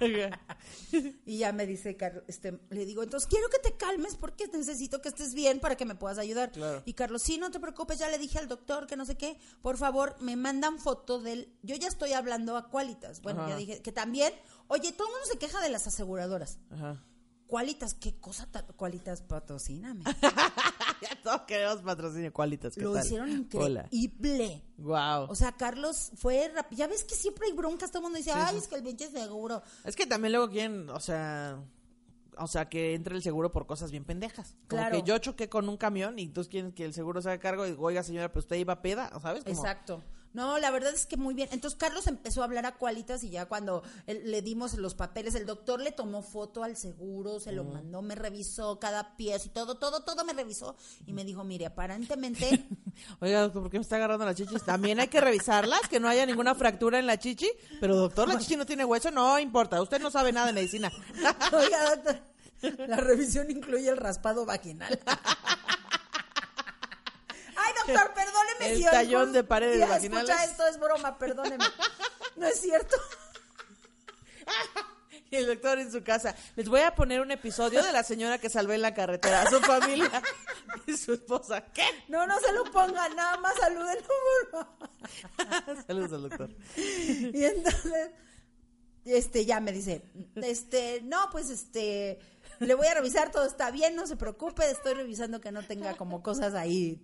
[1.26, 5.00] Y ya me dice, Carlos, este, le digo, entonces quiero que te calmes porque necesito
[5.00, 6.50] que estés bien para que me puedas ayudar.
[6.52, 6.82] Claro.
[6.84, 9.38] Y Carlos, sí, no te preocupes, ya le dije al doctor que no sé qué,
[9.62, 13.20] por favor, me mandan foto del, yo ya estoy hablando a Qualitas.
[13.22, 13.50] Bueno, Ajá.
[13.50, 14.32] ya dije que también,
[14.68, 16.58] oye, todo el mundo se queja de las aseguradoras.
[16.70, 17.04] Ajá.
[17.46, 20.04] Qualitas, qué cosa Qualitas, patrocíname.
[21.10, 22.32] Ya todos queremos patrocinio.
[22.32, 23.04] Cualitas, ¿qué Lo tal?
[23.04, 23.88] hicieron Hola.
[23.90, 24.62] increíble.
[24.78, 25.26] Wow.
[25.28, 28.32] O sea, Carlos fue, rap- ya ves que siempre hay broncas, todo el mundo dice,
[28.32, 29.62] ay, es que el pinche seguro.
[29.84, 31.58] es que también luego quieren, o sea,
[32.38, 34.56] o sea, que entre el seguro por cosas bien pendejas.
[34.68, 34.96] Como Claro.
[34.96, 37.66] que yo choqué con un camión y entonces quieren que el seguro se haga cargo
[37.66, 39.44] y digo, oiga señora, pero usted iba peda, ¿sabes?
[39.44, 40.02] Como- Exacto.
[40.32, 41.48] No, la verdad es que muy bien.
[41.50, 45.34] Entonces Carlos empezó a hablar a Cualitas y ya cuando él- le dimos los papeles,
[45.34, 49.50] el doctor le tomó foto al seguro, se lo mandó, me revisó cada pieza y
[49.50, 52.68] todo, todo, todo me revisó y me dijo, mire, aparentemente,
[53.20, 54.62] Oiga, doctor, ¿por qué me está agarrando las chichis?
[54.64, 57.50] También hay que revisarlas, que no haya ninguna fractura en la chichi.
[57.80, 60.92] Pero doctor, la chichi no tiene hueso, no importa, usted no sabe nada de medicina.
[61.52, 64.98] oiga, doctor, la revisión incluye el raspado vaginal.
[67.86, 68.72] Doctor, perdóneme.
[68.72, 70.30] El si tallón de paredes vaginales.
[70.30, 71.64] Escucha, esto es broma, perdóneme.
[72.36, 72.96] No es cierto.
[75.30, 76.34] Y el doctor en su casa.
[76.56, 79.46] Les voy a poner un episodio de la señora que salvé en la carretera a
[79.48, 80.10] su familia
[80.86, 81.64] y su esposa.
[81.72, 81.84] ¿Qué?
[82.08, 84.08] No, no se lo pongan, nada más salúdenlo.
[85.86, 86.50] Saludos al doctor.
[86.76, 88.10] Y entonces,
[89.04, 90.02] este, ya me dice,
[90.34, 92.18] este, no, pues, este,
[92.60, 95.96] le voy a revisar, todo está bien, no se preocupe, estoy revisando que no tenga
[95.96, 97.02] como cosas ahí.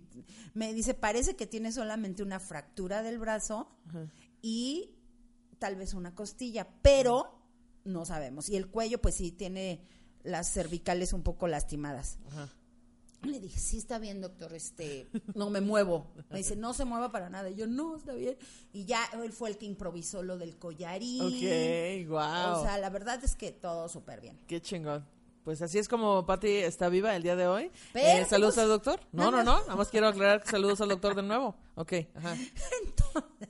[0.53, 3.67] Me dice, parece que tiene solamente una fractura del brazo
[4.41, 4.95] y
[5.59, 7.41] tal vez una costilla, pero
[7.83, 8.49] no sabemos.
[8.49, 9.81] Y el cuello, pues sí, tiene
[10.23, 12.19] las cervicales un poco lastimadas.
[13.23, 16.13] Le dije, sí, está bien, doctor, este, no me muevo.
[16.29, 17.49] Me dice, no se mueva para nada.
[17.49, 18.37] Y yo, no, está bien.
[18.73, 21.23] Y ya él fue el que improvisó lo del collarín.
[21.23, 22.59] Ok, wow.
[22.59, 24.39] O sea, la verdad es que todo súper bien.
[24.45, 25.16] Qué chingón.
[25.47, 27.71] Pues así es como Patty está viva el día de hoy.
[27.93, 28.99] Eh, saludos al doctor.
[29.13, 29.61] No, no, no.
[29.61, 31.55] Nada más quiero aclarar que saludos al doctor de nuevo.
[31.75, 32.35] Ok, ajá.
[32.83, 33.47] Entonces,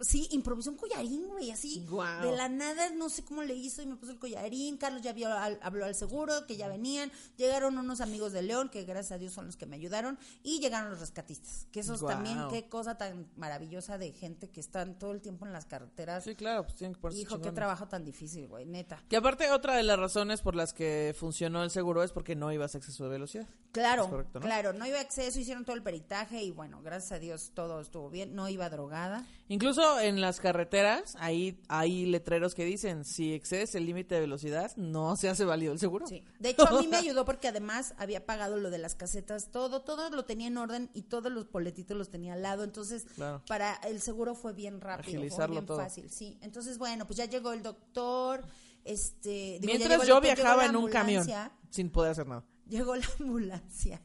[0.00, 1.84] sí, improvisó un collarín, güey, así.
[1.88, 2.22] Guau.
[2.30, 4.76] De la nada, no sé cómo le hizo y me puso el collarín.
[4.76, 7.10] Carlos ya vio al- habló al seguro, que ya venían.
[7.36, 10.18] Llegaron unos amigos de León, que gracias a Dios son los que me ayudaron.
[10.42, 11.66] Y llegaron los rescatistas.
[11.72, 12.14] Que esos Guau.
[12.14, 16.24] también, qué cosa tan maravillosa de gente que están todo el tiempo en las carreteras.
[16.24, 19.02] Sí, claro, pues tienen que ponerse Hijo, qué trabajo tan difícil, güey, neta.
[19.08, 22.52] Que aparte, otra de las razones por las que funcionó el seguro es porque no
[22.52, 23.46] ibas a exceso de velocidad.
[23.72, 24.46] Claro, Es correcto, ¿no?
[24.46, 27.80] claro, no iba a acceso, hicieron todo el peritaje y bueno, gracias a Dios todo
[27.80, 29.26] estuvo bien, no iba drogada.
[29.48, 34.22] Incluso Incluso en las carreteras hay, hay letreros que dicen, si excedes el límite de
[34.22, 36.06] velocidad, no se hace válido el seguro.
[36.06, 36.24] Sí.
[36.38, 39.82] De hecho, a mí me ayudó porque además había pagado lo de las casetas, todo,
[39.82, 42.64] todo lo tenía en orden y todos los boletitos los tenía al lado.
[42.64, 43.42] Entonces, Claro.
[43.46, 45.76] para el seguro fue bien rápido, fue Agilizarlo bien todo.
[45.78, 46.38] fácil, sí.
[46.40, 48.42] Entonces, bueno, pues ya llegó el doctor,
[48.84, 49.58] este...
[49.60, 51.26] digo, Mientras yo doctor, viajaba en un camión
[51.68, 52.42] sin poder hacer nada.
[52.66, 54.00] Llegó la ambulancia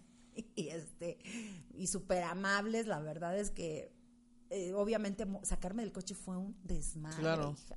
[0.55, 1.19] y este
[1.73, 3.93] y súper amables, la verdad es que
[4.53, 7.55] eh, obviamente sacarme del coche fue un desmadre, Claro.
[7.57, 7.75] hija.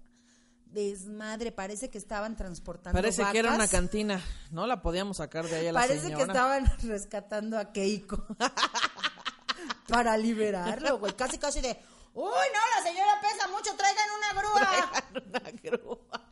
[0.66, 4.20] Desmadre, parece que estaban transportando Parece que era una cantina.
[4.50, 6.16] No la podíamos sacar de ahí a la Parece señora.
[6.24, 8.26] que estaban rescatando a Keiko
[9.88, 11.14] para liberarlo, güey.
[11.14, 11.70] Casi, casi de,
[12.14, 14.92] uy, no, la señora pesa mucho, traigan una grúa.
[15.24, 16.30] Una grúa.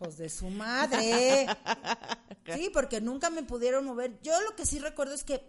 [0.00, 1.46] Hijos de su madre.
[2.52, 4.18] Sí, porque nunca me pudieron mover.
[4.22, 5.40] Yo lo que sí recuerdo es que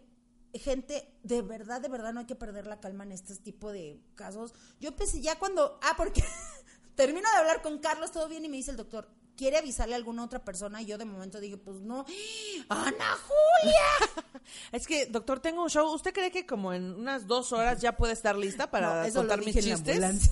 [0.54, 4.02] gente, de verdad, de verdad, no hay que perder la calma en este tipo de
[4.16, 4.54] casos.
[4.80, 6.24] Yo pensé ya cuando, ah, porque
[6.96, 9.98] termino de hablar con Carlos, todo bien, y me dice el doctor, ¿quiere avisarle a
[9.98, 10.82] alguna otra persona?
[10.82, 12.06] Y yo de momento dije, pues no,
[12.70, 14.22] Ana Julia.
[14.72, 15.88] Es que, doctor, tengo un show.
[15.94, 19.20] ¿Usted cree que como en unas dos horas ya puede estar lista para No, eso
[19.20, 20.32] contar lo mis dije en la chistes?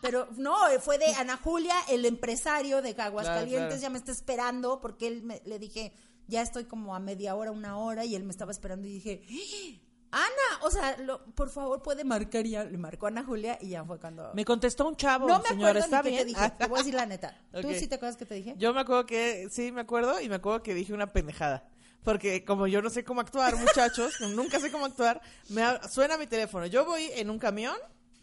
[0.00, 3.82] Pero no, fue de Ana Julia, el empresario de Aguascalientes, Claro, claro.
[3.82, 5.92] ya me está esperando porque él me, le dije,
[6.32, 9.22] ya estoy como a media hora, una hora, y él me estaba esperando y dije,
[9.30, 9.78] ¡Ah!
[10.14, 13.56] Ana, o sea, lo- por favor puede marcar y ya le marcó a Ana Julia
[13.62, 14.30] y ya fue cuando...
[14.34, 16.22] Me contestó un chavo, no me señor, acuerdo ¿está ni qué bien?
[16.22, 17.40] te dije, te voy a decir la neta.
[17.62, 18.54] ¿Tú sí te acuerdas que te dije?
[18.58, 21.66] Yo me acuerdo que, sí, me acuerdo, y me acuerdo que dije una pendejada.
[22.04, 26.26] Porque como yo no sé cómo actuar, muchachos, nunca sé cómo actuar, me suena mi
[26.26, 26.66] teléfono.
[26.66, 27.76] Yo voy en un camión,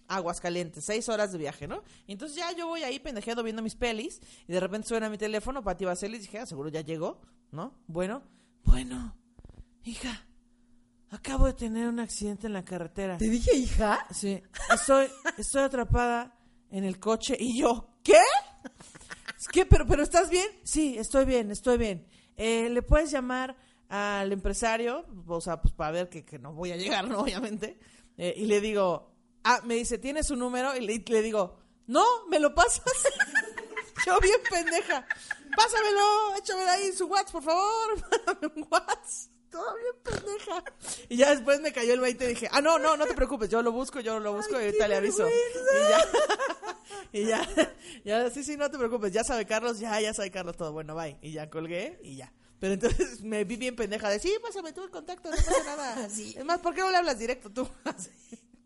[0.09, 1.83] Aguascalientes, seis horas de viaje, ¿no?
[2.07, 5.17] Y entonces ya yo voy ahí pendejeando viendo mis pelis, y de repente suena mi
[5.17, 7.73] teléfono, Pati Vaselis, dije, ah, seguro ya llegó, ¿no?
[7.87, 8.23] Bueno,
[8.63, 9.15] bueno,
[9.83, 10.27] hija,
[11.09, 13.17] acabo de tener un accidente en la carretera.
[13.17, 14.05] ¿Te dije hija?
[14.11, 14.41] Sí,
[14.73, 15.07] estoy,
[15.37, 16.37] estoy atrapada
[16.71, 18.21] en el coche y yo, ¿qué?
[19.51, 20.47] Que, pero, pero ¿estás bien?
[20.63, 22.05] Sí, estoy bien, estoy bien.
[22.35, 23.55] Eh, ¿Le puedes llamar
[23.87, 25.05] al empresario?
[25.27, 27.19] O sea, pues para ver que, que no voy a llegar, ¿no?
[27.21, 27.79] Obviamente.
[28.17, 29.11] Eh, y le digo,
[29.43, 30.75] ah, me dice, ¿tienes su número?
[30.75, 32.83] Y le, le digo, no, ¿me lo pasas?
[34.05, 35.05] yo bien pendeja.
[35.55, 38.11] Pásamelo, échamelo ahí su WhatsApp, por favor.
[38.25, 39.31] Mándame un WhatsApp.
[39.49, 40.63] Todo bien pendeja.
[41.09, 43.49] Y ya después me cayó el 20 y dije, ah, no, no, no te preocupes,
[43.49, 45.27] yo lo busco, yo lo busco y ahorita le aviso.
[45.27, 46.01] Y ya,
[47.11, 47.71] y ya,
[48.05, 50.71] ya, sí, sí, no te preocupes, ya sabe Carlos, ya, ya sabe Carlos todo.
[50.71, 51.17] Bueno, bye.
[51.23, 52.31] Y ya colgué y ya.
[52.59, 56.09] Pero entonces me vi bien pendeja de, sí, pásame tú el contacto, no pasa nada.
[56.09, 56.35] Sí.
[56.37, 57.67] Es más, ¿por qué no le hablas directo tú?
[57.85, 58.11] Así.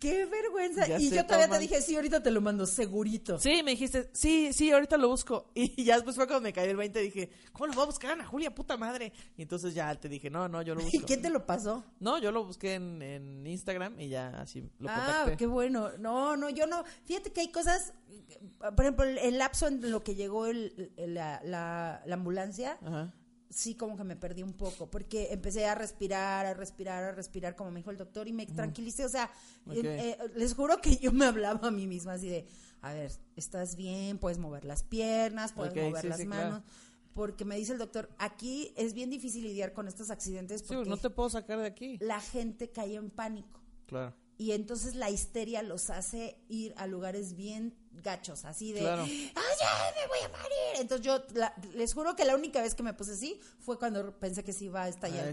[0.04, 0.86] ¡Qué vergüenza!
[0.88, 3.40] Ya y yo todavía te dije, sí, ahorita te lo mando, segurito.
[3.40, 5.50] Sí, me dijiste, sí, sí, ahorita lo busco.
[5.56, 7.86] Y ya después fue cuando me cayó el 20 y dije, ¿cómo lo voy a
[7.86, 9.14] buscar Ana Julia, puta madre?
[9.38, 10.98] Y entonces ya te dije, no, no, yo lo busco.
[10.98, 11.84] ¿Y quién te lo pasó?
[12.00, 15.38] No, yo lo busqué en, en Instagram y ya así lo Ah, contacté.
[15.38, 15.90] qué bueno.
[16.00, 16.84] No, no, yo no.
[17.06, 17.94] Fíjate que hay cosas,
[18.60, 22.78] por ejemplo, el, el lapso en lo que llegó el, el- la, la- la ambulancia,
[22.84, 23.14] Ajá.
[23.54, 27.56] Sí como que me perdí un poco, porque empecé a respirar, a respirar, a respirar,
[27.56, 29.06] como me dijo el doctor, y me tranquilicé.
[29.06, 29.32] O sea,
[29.72, 32.46] eh, eh, les juro que yo me hablaba a mí misma así de,
[32.82, 36.50] a ver, estás bien, puedes mover las piernas, puedes mover sí, las sí, claro.
[36.50, 36.64] manos.
[37.14, 40.90] Porque me dice el doctor, aquí es bien difícil lidiar con estos accidentes Sí, porque
[40.90, 41.98] no te puedo sacar de aquí.
[42.02, 44.16] la gente cae en pánico Claro.
[44.40, 49.04] y entonces la histeria los hace ir a lugares bien gachos, así de, Claro.
[49.04, 49.10] ¡ay,
[49.60, 50.82] ya me voy a morir!
[50.82, 54.18] Entonces yo la- les juro que la única vez que me puse así fue cuando
[54.20, 55.30] pensé que se iba a estallar Ah,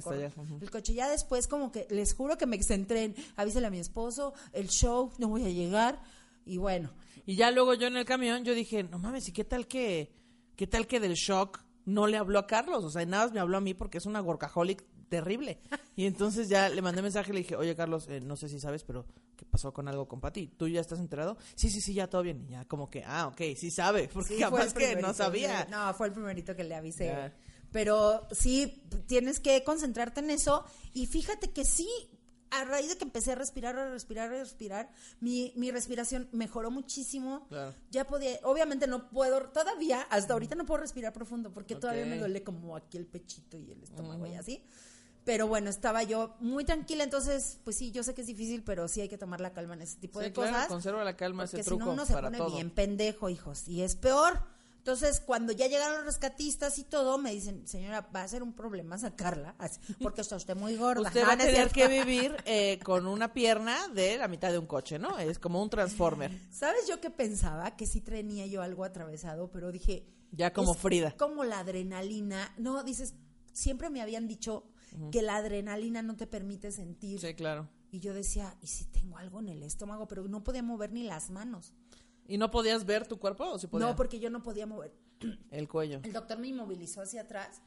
[0.60, 0.94] el, coche.
[0.94, 4.68] Ya después como que les juro que me centré en, avísale a mi esposo, el
[4.68, 6.00] show, no voy a llegar,
[6.44, 6.90] y bueno,
[7.26, 10.12] Y ya luego yo en el camión, yo dije, no mames, ¿y qué tal que,
[10.56, 12.82] qué tal que del shock no le habló a Carlos?
[12.84, 15.60] O sea, nada más me habló a mí porque es una workaholic terrible.
[15.96, 18.58] Y entonces ya le mandé mensaje y le dije, oye Carlos, eh, no sé si
[18.60, 19.06] sabes, pero
[19.40, 20.48] ¿qué pasó con algo con Pati?
[20.48, 21.38] ¿Tú ya estás enterado?
[21.54, 22.44] Sí, sí, sí, ya todo bien.
[22.46, 25.66] Y ya como que, ah, ok, sí sabe, porque Sí, capaz que no sabía.
[25.70, 27.32] No, fue el primerito que le avisé.
[27.72, 30.64] Pero sí, tienes que concentrarte en eso.
[30.92, 31.88] Y fíjate que sí,
[32.50, 36.70] a raíz de que empecé a respirar, a respirar, a respirar, mi, mi respiración mejoró
[36.70, 37.46] muchísimo.
[37.48, 37.74] Claro.
[37.90, 42.18] Ya podía, obviamente no puedo, todavía, hasta ahorita no puedo respirar profundo porque todavía me
[42.18, 44.62] duele como aquí el pechito y el estómago y así.
[45.24, 48.88] Pero bueno, estaba yo muy tranquila, entonces, pues sí, yo sé que es difícil, pero
[48.88, 50.66] sí hay que tomar la calma en ese tipo Sí, de claro, cosas.
[50.68, 52.54] conserva la calma, ese Porque si truco no, uno se para pone todo.
[52.54, 53.68] bien pendejo, hijos.
[53.68, 54.42] Y es peor.
[54.78, 58.54] Entonces, cuando ya llegaron los rescatistas y todo, me dicen, señora, va a ser un
[58.54, 59.54] problema sacarla,
[60.00, 61.02] porque está usted muy gorda.
[61.06, 64.56] Usted No, va a tener que vivir eh, con una pierna de la mitad de
[64.58, 65.18] un coche, ¿no?
[65.18, 66.32] Es como un transformer.
[66.50, 67.76] ¿Sabes yo qué pensaba?
[67.76, 70.06] Que sí tenía yo algo atravesado, pero dije...
[70.32, 71.14] Ya como Frida.
[71.18, 72.50] Como la adrenalina.
[72.56, 73.12] No, dices,
[73.52, 74.64] siempre me habían dicho
[75.12, 77.20] que la adrenalina no te permite sentir.
[77.20, 77.68] Sí, claro.
[77.92, 80.06] Y yo decía, ¿y si tengo algo en el estómago?
[80.06, 81.72] Pero no podía mover ni las manos.
[82.28, 83.90] ¿Y no podías ver tu cuerpo o podías?
[83.90, 84.92] No, porque yo no podía mover.
[85.50, 86.00] El cuello.
[86.02, 87.60] El doctor me inmovilizó hacia atrás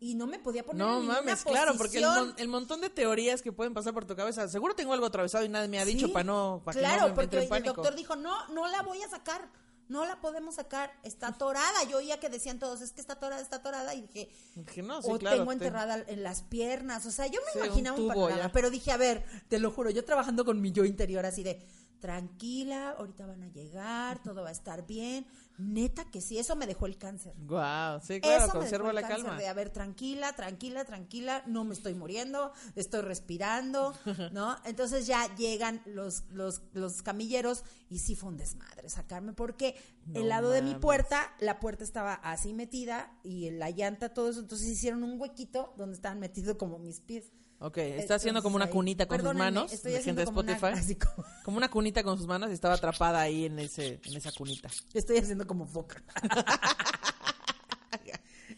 [0.00, 2.28] y no me podía poner No en ninguna mames, claro, porque el, posición.
[2.28, 4.48] mon- el montón de teorías que pueden pasar por tu cabeza.
[4.48, 7.02] Seguro tengo algo atravesado y nadie me ha dicho Sí, para no, para que claro,
[7.02, 7.74] no me porque en el pánico.
[7.74, 9.48] doctor dijo, no, no la voy a sacar,
[9.90, 11.82] no la podemos sacar, está atorada.
[11.90, 15.02] Yo oía que decían todos, es que está atorada, está atorada, y dije, Dije, no,
[15.02, 17.98] sí, o claro, tengo te- enterrada en las piernas, o sea, yo me Sí, imaginaba
[17.98, 21.26] un, tubo pero dije, a ver, te lo juro, yo trabajando con mi yo interior
[21.26, 21.60] así de,
[22.00, 25.26] tranquila, ahorita van a llegar, todo va a estar bien,
[25.58, 27.34] neta que sí, eso me dejó el cáncer.
[27.38, 29.40] Guau, sí, claro, Eso me conserva dejó la el cáncer calma.
[29.40, 33.94] De, a ver, tranquila, tranquila, tranquila, no me estoy muriendo, estoy respirando,
[34.32, 34.56] ¿no?
[34.64, 39.76] Entonces ya llegan los, los, los camilleros y sí fue un desmadre sacarme porque
[40.06, 44.14] No el lado de mi puerta, la puerta estaba así metida y en la llanta,
[44.14, 47.32] todo eso, entonces hicieron un huequito donde estaban metidos como mis pies.
[47.62, 50.52] Ok, está haciendo como una cunita con sus manos, estoy haciendo gente de como una-
[50.52, 50.80] Spotify.
[50.80, 54.16] así como- Como una cunita con sus manos y estaba atrapada ahí en ese en
[54.16, 54.70] esa cunita.
[54.94, 56.02] Estoy haciendo como foca.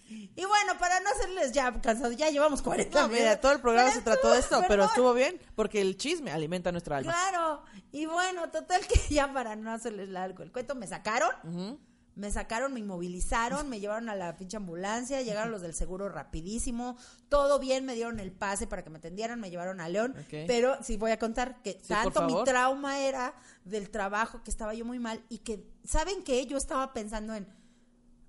[0.08, 3.88] y bueno, para no hacerles ya cansado, ya llevamos 40 No, mira, todo el programa
[3.90, 7.12] Pero se trató de esto, pero estuvo bien porque el chisme alimenta nuestra alma.
[7.12, 11.80] Claro, y bueno, total que ya para no hacerles largo el cuento, me sacaron, Ujú.
[12.14, 16.96] Me sacaron, me inmovilizaron, me llevaron a la pinche ambulancia, llegaron los del seguro rapidísimo,
[17.28, 20.14] todo bien, me dieron el pase para que me atendieran, me llevaron a León,
[20.46, 23.34] pero sí voy a contar que tanto mi trauma era
[23.64, 26.44] del trabajo, que estaba yo muy mal y que, ¿saben qué?
[26.46, 27.46] Yo estaba pensando en,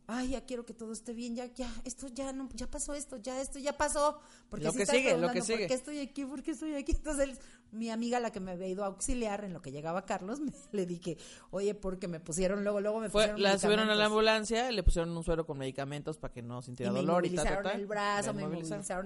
[0.08, 3.18] ay, ya quiero que todo esté bien, ya, ya, esto ya no, ya pasó esto,
[3.18, 4.20] ya esto ya pasó.
[4.50, 5.60] Porque Lo sí que sigue, lo que sigue.
[5.60, 6.26] ¿Por qué estoy aquí?
[6.26, 6.92] ¿Por qué estoy aquí?
[6.94, 7.40] Entonces,
[7.74, 10.54] mi amiga, la que me había ido a auxiliar en lo que llegaba Carlos, me-
[10.72, 11.18] le dije,
[11.52, 14.84] oye, porque me pusieron, luego, luego me Fue, pusieron la subieron a la ambulancia, le
[14.84, 17.64] pusieron un suero con medicamentos para que no Y sintiera me dolor y tal, inmovilizaron
[17.72, 17.80] tal.
[17.82, 18.44] el brazo, me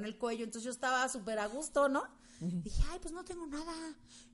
[0.06, 2.04] el cuello, entonces yo estaba súper a gusto, ¿no?
[2.40, 3.74] Dije, ay, pues no tengo nada.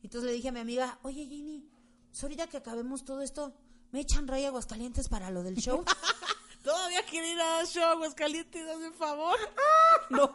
[0.02, 1.66] Entonces le dije a mi amiga, oye, Ginny,
[2.10, 3.54] pues ahorita que acabemos todo esto,
[3.92, 5.86] ¿me echan raya Aguascalientes para lo del show?
[6.64, 9.38] Todavía quiere ir a show Aguascalientes, hazme un favor.
[10.10, 10.34] no.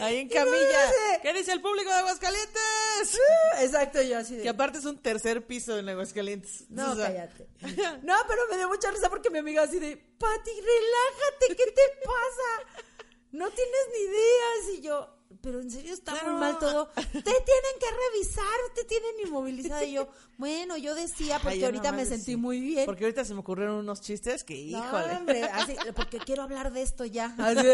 [0.00, 0.92] Ahí en camilla.
[1.22, 2.60] ¿Qué dice el público de Aguascalientes?
[3.60, 4.42] Exacto, yo así de...
[4.42, 6.64] que aparte es un tercer piso en Aguascalientes.
[6.70, 7.48] No, O sea, cállate.
[8.02, 11.82] No, pero me dio mucha risa porque mi amiga así de, Pati, relájate, ¿qué te
[12.04, 12.84] pasa?
[13.32, 14.78] No tienes ni ideas.
[14.78, 15.08] Y yo,
[15.40, 16.32] pero en serio está Claro.
[16.32, 16.88] muy mal todo.
[16.88, 19.84] Te tienen que revisar, te tienen inmovilizada.
[19.84, 22.36] Y yo, bueno, yo decía porque Ay, ahorita no me sentí sí.
[22.36, 22.86] muy bien.
[22.86, 25.16] Porque ahorita se me ocurrieron unos chistes que, No, híjole.
[25.16, 27.34] hombre, así, porque quiero hablar de esto ya.
[27.38, 27.66] Así.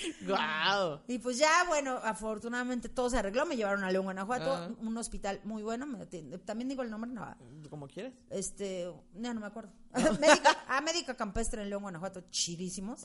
[0.26, 1.00] Guau.
[1.08, 3.46] Y pues ya, bueno, afortunadamente todo se arregló.
[3.46, 4.68] Me llevaron a León, Guanajuato, Ah.
[4.80, 5.86] un hospital muy bueno.
[5.86, 7.36] me atiende- También digo el nombre, no.
[7.68, 8.12] Como quieres.
[8.30, 9.70] Este, no, no me acuerdo.
[10.20, 13.04] médica, ah, médica campestre en León, Guanajuato, chidísimos.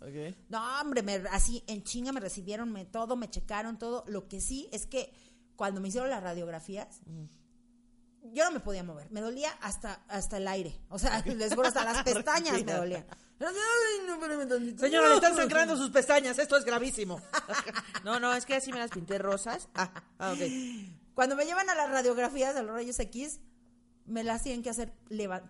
[0.49, 4.03] No, hombre, me, así en chinga me recibieron me, todo, me checaron todo.
[4.07, 5.13] Lo que sí es que
[5.55, 6.99] cuando me hicieron las radiografías,
[8.33, 9.09] yo no me podía mover.
[9.11, 10.79] Me dolía hasta, hasta el aire.
[10.89, 13.05] O sea, les juro, hasta las pestañas me dolían.
[14.77, 17.21] Señora, le están sangrando sus pestañas, esto es gravísimo.
[18.03, 19.69] no, no, es que así me las pinté rosas.
[19.75, 20.39] Ah, ah, ok.
[21.13, 23.39] Cuando me llevan a las radiografías, a los rayos X,
[24.05, 24.93] me las tienen que hacer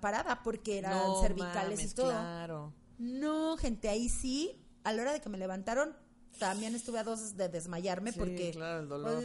[0.02, 2.10] parada porque eran No cervicales mames, y todo.
[2.10, 2.74] Claro.
[2.98, 5.96] No, gente, ahí sí, a la hora de que me levantaron,
[6.40, 8.52] también estuve a dos de desmayarme Sí, porque...
[8.52, 9.24] claro, el dolor.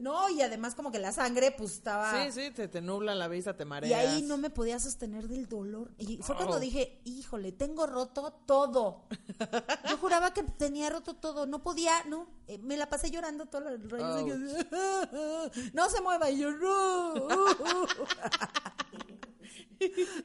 [0.00, 2.24] No, y además como que la sangre pues estaba...
[2.24, 3.90] Sí, sí, te, te nubla la vista, te mareas.
[3.90, 5.92] Y ahí no me podía sostener del dolor.
[5.98, 6.60] Y fue cuando Oh.
[6.60, 9.06] dije, híjole, tengo roto todo.
[9.90, 11.46] Yo juraba que tenía roto todo.
[11.46, 12.28] No podía, no.
[12.46, 16.30] Eh, me la pasé llorando todo el que, no se mueva.
[16.30, 17.14] Y yo, no.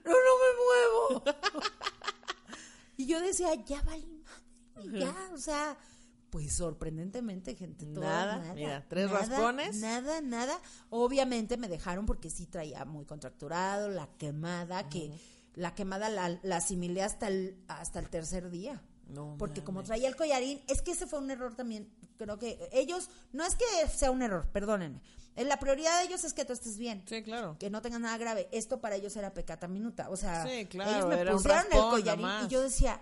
[0.06, 1.24] No, no me muevo.
[2.98, 4.06] Y yo decía, ya madre,
[4.92, 5.78] ya, o sea,
[6.30, 9.76] pues sorprendentemente, gente, todo, Nada, nada, mira, tres nada, raspones.
[9.78, 10.60] Nada, nada.
[10.90, 15.12] Obviamente me dejaron porque sí traía muy contracturado, la quemada, que
[15.56, 18.82] la quemada la, la asimilé hasta el, hasta el tercer día.
[19.08, 21.90] No porque como traía el collarín, es que ese fue un error también.
[22.18, 25.02] Creo que ellos, no es que sea un error, perdónenme.
[25.36, 27.58] Eh, La prioridad de ellos es que tú estés bien Sí, claro.
[27.60, 28.48] que no tengan nada grave.
[28.52, 30.10] Esto para ellos era pecata minuta.
[30.10, 33.02] O sea, Sí, claro, ellos me pusieron el collarín y yo decía,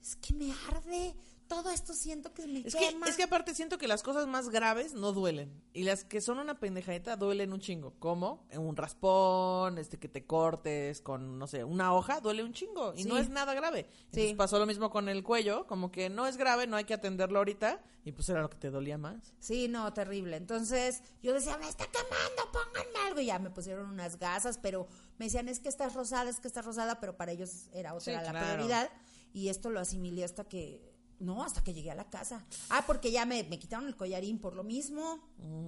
[0.00, 1.16] es que me arde.
[1.48, 3.08] Todo esto siento que me Es que, quema.
[3.08, 5.50] es que aparte siento que las cosas más graves no duelen.
[5.72, 7.94] Y las que son una pendejadita duelen un chingo.
[7.98, 8.46] ¿Cómo?
[8.54, 12.92] Un raspón, este que te cortes con, no sé, una hoja, duele un chingo.
[12.94, 13.08] Y Sí.
[13.08, 13.88] no es nada grave.
[14.06, 14.34] Entonces Sí.
[14.34, 17.38] pasó lo mismo con el cuello, como que no es grave, no hay que atenderlo
[17.38, 17.82] ahorita.
[18.04, 19.32] Y pues era lo que te dolía más.
[19.40, 20.36] Sí, no, terrible.
[20.36, 23.20] Entonces yo decía, me está quemando, pónganme algo.
[23.20, 24.86] Y ya me pusieron unas gasas, pero
[25.18, 28.04] me decían, es que estás rosada, es que estás rosada, pero para ellos era otra
[28.04, 28.54] Sí, la claro.
[28.54, 28.90] prioridad.
[29.32, 30.87] Y esto lo asimilé hasta que
[31.20, 32.46] No, hasta que llegué a la casa.
[32.70, 35.18] Ah, porque ya me, me quitaron el collarín por lo mismo.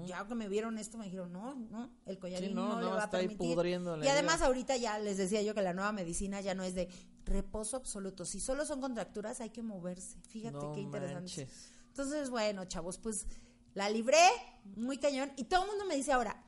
[0.07, 2.87] Ya que me vieron esto, me dijeron, no, no, el collarín Sí, no, no, le
[2.97, 3.59] va a permitir.
[3.67, 4.47] y además idea.
[4.47, 6.89] ahorita ya les decía yo que la nueva medicina ya no es de
[7.25, 8.25] reposo absoluto.
[8.25, 10.19] Si solo son contracturas, hay que moverse.
[10.29, 11.21] Fíjate No qué interesante.
[11.21, 11.71] manches.
[11.89, 13.27] Entonces, bueno, chavos, pues
[13.75, 14.25] la libré,
[14.77, 15.33] muy cañón.
[15.37, 16.45] Y todo el mundo me dice ahora,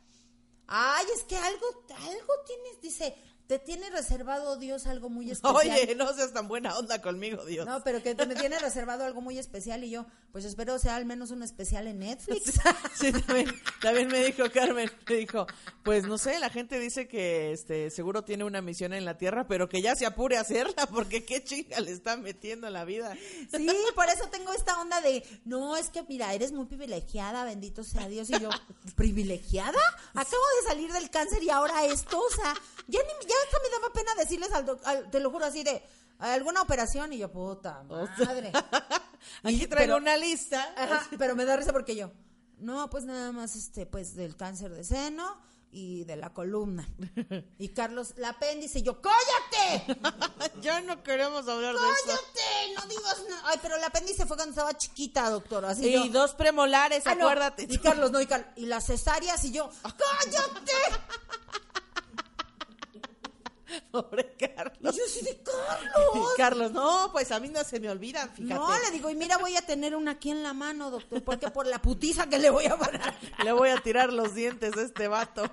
[0.69, 3.15] ay, es que algo, algo tienes, dice,
[3.47, 5.57] te tiene reservado Dios algo muy especial.
[5.57, 7.67] Oye, no seas tan buena onda conmigo, Dios.
[7.67, 10.97] No, pero que te- me tiene reservado algo muy especial y yo, pues espero sea
[10.97, 12.61] al menos un especial en Netflix.
[12.95, 15.47] Sí, también, también me dijo Carmen, me dijo,
[15.83, 19.47] pues no sé, la gente dice que este seguro tiene una misión en la tierra,
[19.47, 23.15] pero que ya se apure a hacerla, porque qué chinga le está metiendo la vida.
[23.55, 27.85] Sí, por eso tengo esta onda de, no, es que mira, eres muy privilegiada, bendito
[27.85, 28.31] sea Dios.
[28.31, 28.49] Y yo,
[28.97, 29.79] ¿privilegiada?
[30.15, 32.55] Acabo de salir del cáncer y ahora esto, o sea,
[32.89, 35.83] ya, ni, ya hasta me daba pena decirles al, al- te lo juro así de,
[36.19, 38.53] alguna operación y yo, puta madre.
[39.45, 40.73] Aquí traigo pero- una lista.
[40.77, 42.11] Ajá, pero me da risa porque yo,
[42.59, 45.41] no, pues nada más, este, pues del cáncer de seno
[45.75, 46.87] y de la columna.
[47.59, 49.99] Y Carlos, la apéndice, y yo, ¡cállate!
[50.61, 51.95] ya no queremos hablar de eso.
[52.07, 52.75] ¡Cállate!
[52.77, 53.43] No digas nada.
[53.47, 55.65] Ay, pero el apéndice fue cuando estaba chiquita, doctor.
[55.65, 57.25] Así Y yo, dos premolares, "Ah, no".
[57.25, 57.67] acuérdate.
[57.71, 59.71] Y Carlos, no, y, Car- y las cesáreas, y yo,
[64.39, 64.97] Y Carlos.
[64.97, 66.29] yo así de, ¡Carlos!
[66.37, 68.55] Carlos, no, pues a mí no se me olvidan, fíjate.
[68.55, 71.51] No, le digo, y mira, voy a tener una aquí en la mano, doctor, porque
[71.51, 73.15] por la putiza que le voy a parar.
[73.45, 75.45] Le voy a tirar los dientes a este vato.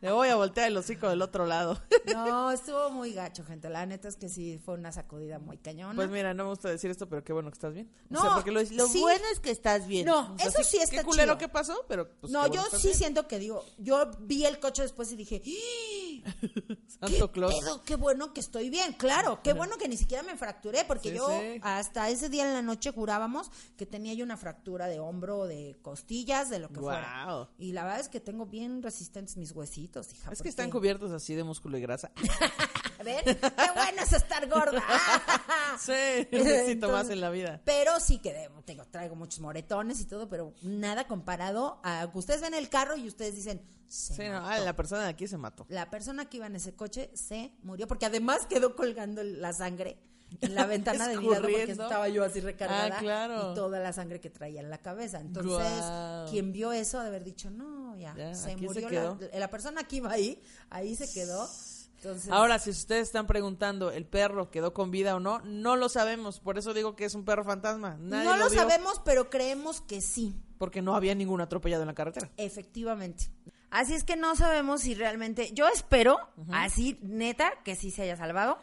[0.00, 1.78] Le voy a voltear el hocico del otro lado.
[2.14, 3.68] No, estuvo muy gacho, gente.
[3.68, 5.94] La neta es que sí, fue una sacudida muy cañona.
[5.94, 7.88] Pues mira, no me gusta decir esto, pero qué bueno que estás bien.
[8.10, 9.00] O No, sea, porque lo, lo sí.
[9.00, 10.06] bueno es que estás bien.
[10.06, 11.38] No, O sea, eso sí está Qué culero chido.
[11.38, 12.98] que pasó, pero pues, no, qué bueno yo sí bien.
[12.98, 16.30] siento que digo, yo vi el coche después y dije, ¡Ah!
[16.40, 17.82] ¿qué Santo pedo?
[17.84, 21.16] Qué bueno que estoy bien, claro, qué bueno que ni siquiera me fracturé, porque Sí,
[21.16, 21.60] yo sí.
[21.62, 25.78] hasta ese día en la noche jurábamos que tenía yo una fractura de hombro, de
[25.82, 27.24] costillas, de lo que fuera.
[27.24, 27.48] Guau.
[27.58, 30.30] Y la verdad es que tengo bien resistentes mis huesitos, hija.
[30.32, 32.10] Es que están cubiertos así de músculo y grasa.
[32.98, 34.82] A ver, qué bueno es estar gorda.
[35.78, 35.92] sí,
[36.32, 37.60] necesito más en la vida.
[37.64, 42.42] Pero sí que tengo, traigo muchos moretones y todo, pero nada comparado a que ustedes
[42.42, 44.46] ven el carro y ustedes dicen, se Sí, no, mató.
[44.50, 45.66] ah, la persona de aquí se mató.
[45.68, 49.98] La persona que iba en ese coche se murió porque además quedó colgando la sangre
[50.40, 53.52] en la ventana de mi lado porque estaba yo así recargada Ah, claro.
[53.52, 55.20] y toda la sangre que traía en la cabeza.
[55.20, 56.30] Entonces, Guau.
[56.30, 59.96] quien vio eso de haber dicho, no, ya, Ya, se murió la, la persona que
[59.96, 61.48] iba ahí, ahí se quedó.
[61.96, 65.40] Entonces, Ahora, si ustedes están preguntando, ¿el perro quedó con vida o no?
[65.40, 67.98] No lo sabemos, por eso digo que es un perro fantasma.
[68.00, 70.34] Nadie no lo, sabemos, pero creemos que sí.
[70.56, 72.30] Porque no había ningún atropellado en la carretera.
[72.38, 73.30] Efectivamente.
[73.70, 75.52] Así es que no sabemos si realmente.
[75.52, 76.18] Yo espero,
[76.50, 78.58] así, neta, que sí se haya salvado.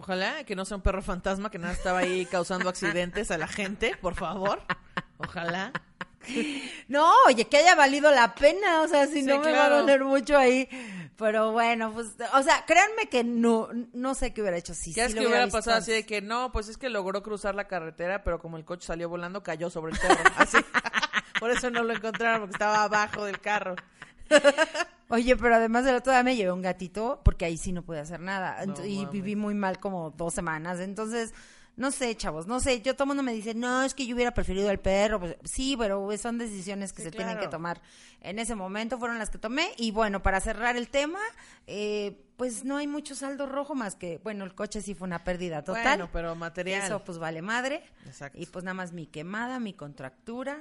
[0.00, 3.46] Ojalá que no sea un perro fantasma que nada estaba ahí causando accidentes a la
[3.46, 4.62] gente, por favor.
[5.18, 5.72] Ojalá.
[6.88, 9.66] No, oye, que haya valido la pena, o sea, si Sí, no me va a
[9.66, 9.76] claro.
[9.80, 10.70] doler mucho ahí.
[11.18, 15.02] Pero bueno, pues, o sea, créanme que no, no sé qué hubiera hecho si ¿Qué
[15.02, 17.54] sí es lo que hubiera pasado así de que no, pues es que logró cruzar
[17.54, 20.16] la carretera, pero como el coche salió volando, cayó sobre el perro.
[20.38, 20.56] Así.
[21.38, 23.76] Por eso no lo encontraron, porque estaba abajo del carro.
[25.10, 27.98] Oye, pero además del otro día me llevé un gatito, porque ahí sí no pude
[27.98, 28.64] hacer nada.
[28.64, 30.78] No y viví muy mal como dos semanas.
[30.78, 31.34] Entonces,
[31.76, 32.80] no sé, chavos, no sé.
[32.82, 35.18] Yo todo el mundo me dice, no, es que yo hubiera preferido el perro.
[35.18, 37.80] Pues, sí, pero son decisiones que Sí, se tienen que tomar.
[38.20, 39.72] En ese momento fueron las que tomé.
[39.78, 41.20] Y bueno, para cerrar el tema,
[41.66, 45.24] eh, pues no hay mucho saldo rojo más que, bueno, el coche sí fue una
[45.24, 45.84] pérdida total.
[45.84, 46.84] Bueno, pero material.
[46.84, 47.82] Eso pues vale madre.
[48.06, 48.38] Exacto.
[48.40, 50.58] Y pues nada más mi quemada, mi contractura.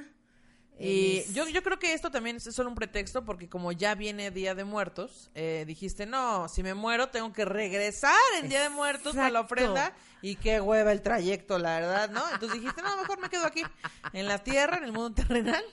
[0.80, 4.32] Y yo, yo creo que esto también es solo un pretexto porque como ya viene
[4.32, 8.70] Día de Muertos, eh, dijiste, no, si me muero tengo que regresar en Día de
[8.70, 9.54] Muertos para la Exacto.
[9.56, 12.22] ofrenda y qué hueva el trayecto, la verdad, ¿no?
[12.32, 13.64] Entonces dijiste, no, mejor me quedo aquí,
[14.14, 15.64] en la tierra, en el mundo terrenal.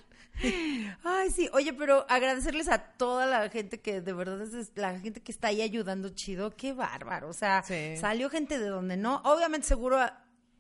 [1.04, 4.98] Ay, sí, oye, pero agradecerles a toda la gente que de verdad es- es la
[5.00, 7.96] gente que está ahí ayudando chido, qué bárbaro, o sea, Sí.
[7.96, 9.98] salió gente de donde no, obviamente seguro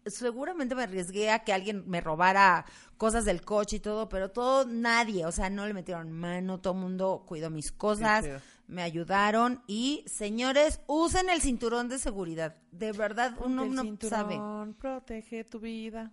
[0.06, 2.64] seguramente me arriesgué a que alguien me robara
[2.96, 6.74] cosas del coche y todo, pero todo nadie, o sea, no le metieron mano, todo
[6.74, 8.24] el mundo cuidó mis cosas,
[8.66, 12.56] me ayudaron y señores, usen el cinturón de seguridad.
[12.72, 14.34] De verdad uno el no sabe.
[14.34, 16.12] cinturón protege tu vida.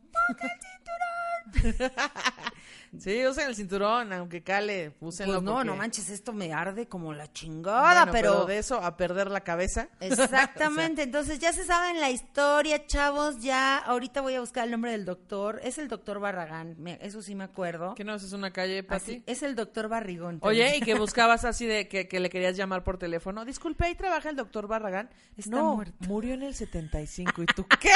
[3.00, 5.34] sí, usen el cinturón, aunque cale, úsenlo.
[5.36, 8.78] Pues no, porque- no manches, esto me arde como la chingada, Bueno, pero de eso
[8.84, 9.88] a perder la cabeza.
[10.00, 14.92] Exactamente, entonces ya se saben la historia, chavos, ya ahorita voy a buscar el nombre
[14.92, 17.96] del doctor, es el doctor Barragán, me- eso sí me acuerdo.
[17.96, 19.24] ¿Qué no es una calle, Pati?
[19.26, 20.40] es el doctor Barrigón.
[20.42, 23.46] Oye, y que buscabas así de que, que le querías llamar por teléfono.
[23.46, 25.10] Disculpe, ahí trabaja el doctor Barragán.
[25.38, 25.96] Está no, muerto.
[26.08, 27.42] murió en el 75.
[27.44, 27.90] ¿Y tú qué?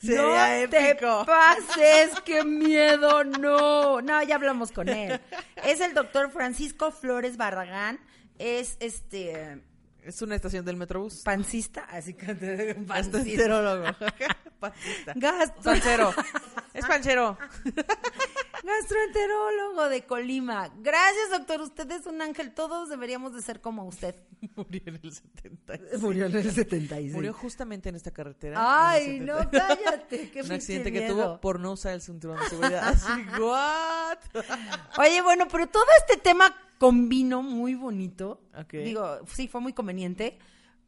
[0.00, 1.24] Sería no te épico.
[1.26, 4.00] pases, qué miedo, no.
[4.02, 5.20] No, ya hablamos con él.
[5.64, 7.98] Es el doctor Francisco Flores Barragán.
[8.38, 9.62] Es este
[10.02, 11.22] Es una estación del Metrobús.
[11.22, 12.26] pancista, así que
[12.86, 12.94] pancista.
[12.94, 13.84] Gastroenterólogo.
[14.60, 15.12] Pancista.
[15.16, 16.14] Gastro- Panchero.
[16.72, 17.38] Es panchero.
[18.62, 20.70] gastroenterólogo de Colima.
[20.78, 21.60] Gracias, doctor.
[21.60, 22.52] Usted es un ángel.
[22.54, 24.14] Todos deberíamos de ser como usted.
[24.56, 25.78] Murió en el 70.
[26.00, 27.12] Murió en el 76.
[27.12, 28.56] Murió justamente en esta carretera.
[28.58, 29.66] Ay, no, 70.
[29.66, 30.30] cállate.
[30.30, 32.88] Qué Un accidente que tuvo por no usar el cinturón de seguridad.
[32.88, 34.18] Así, what?
[34.98, 38.40] Oye, bueno, pero todo este tema combinó muy bonito.
[38.70, 40.38] Digo, sí, fue muy conveniente.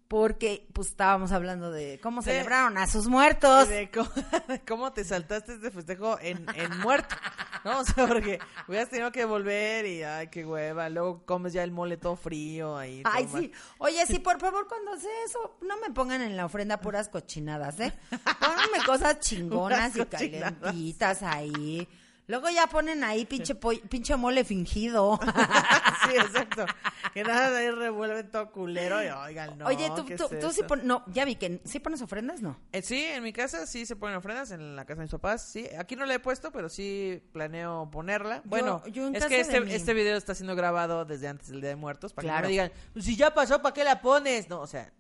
[0.09, 3.69] Porque, pues, estábamos hablando de cómo De- celebraron a sus muertos.
[3.69, 4.09] de cómo,
[4.49, 7.15] de cómo te saltaste este festejo en, en muerto,
[7.63, 7.81] ¿no?
[7.81, 11.73] O sea, porque hubieras tenido que volver y, ay, qué hueva, luego comes ya el
[11.73, 13.03] mole todo frío ahí.
[13.05, 13.53] Ay, sí.
[13.77, 17.79] Oye, sí, por favor, cuando hace eso, no me pongan en la ofrenda puras cochinadas,
[17.81, 17.93] ¿eh?
[18.41, 21.87] Pónganme cosas chingonas y calentitas ahí.
[22.29, 25.19] Luego ya ponen ahí pinche, pinche mole fingido.
[26.07, 26.67] sí, exacto.
[27.15, 30.39] Que nada de ahí revuelven todo culero y, oigan, no, Oye, tú, ¿qué tú, es
[30.39, 32.61] tú sí pones, no, ya vi que sí pones ofrendas, ¿no?
[32.73, 35.43] Eh, sí, en mi casa sí se ponen ofrendas, en la casa de mis papás,
[35.51, 35.67] sí.
[35.79, 38.43] Aquí no la he puesto, pero sí planeo ponerla.
[38.45, 41.49] Bueno, yo en es casa que este, mi- este video está siendo grabado desde antes
[41.49, 43.85] del Día de Muertos, para que no me digan, "Pues si ya pasó, ¿para qué
[43.85, 44.51] la pones?
[44.51, 44.93] No, o sea,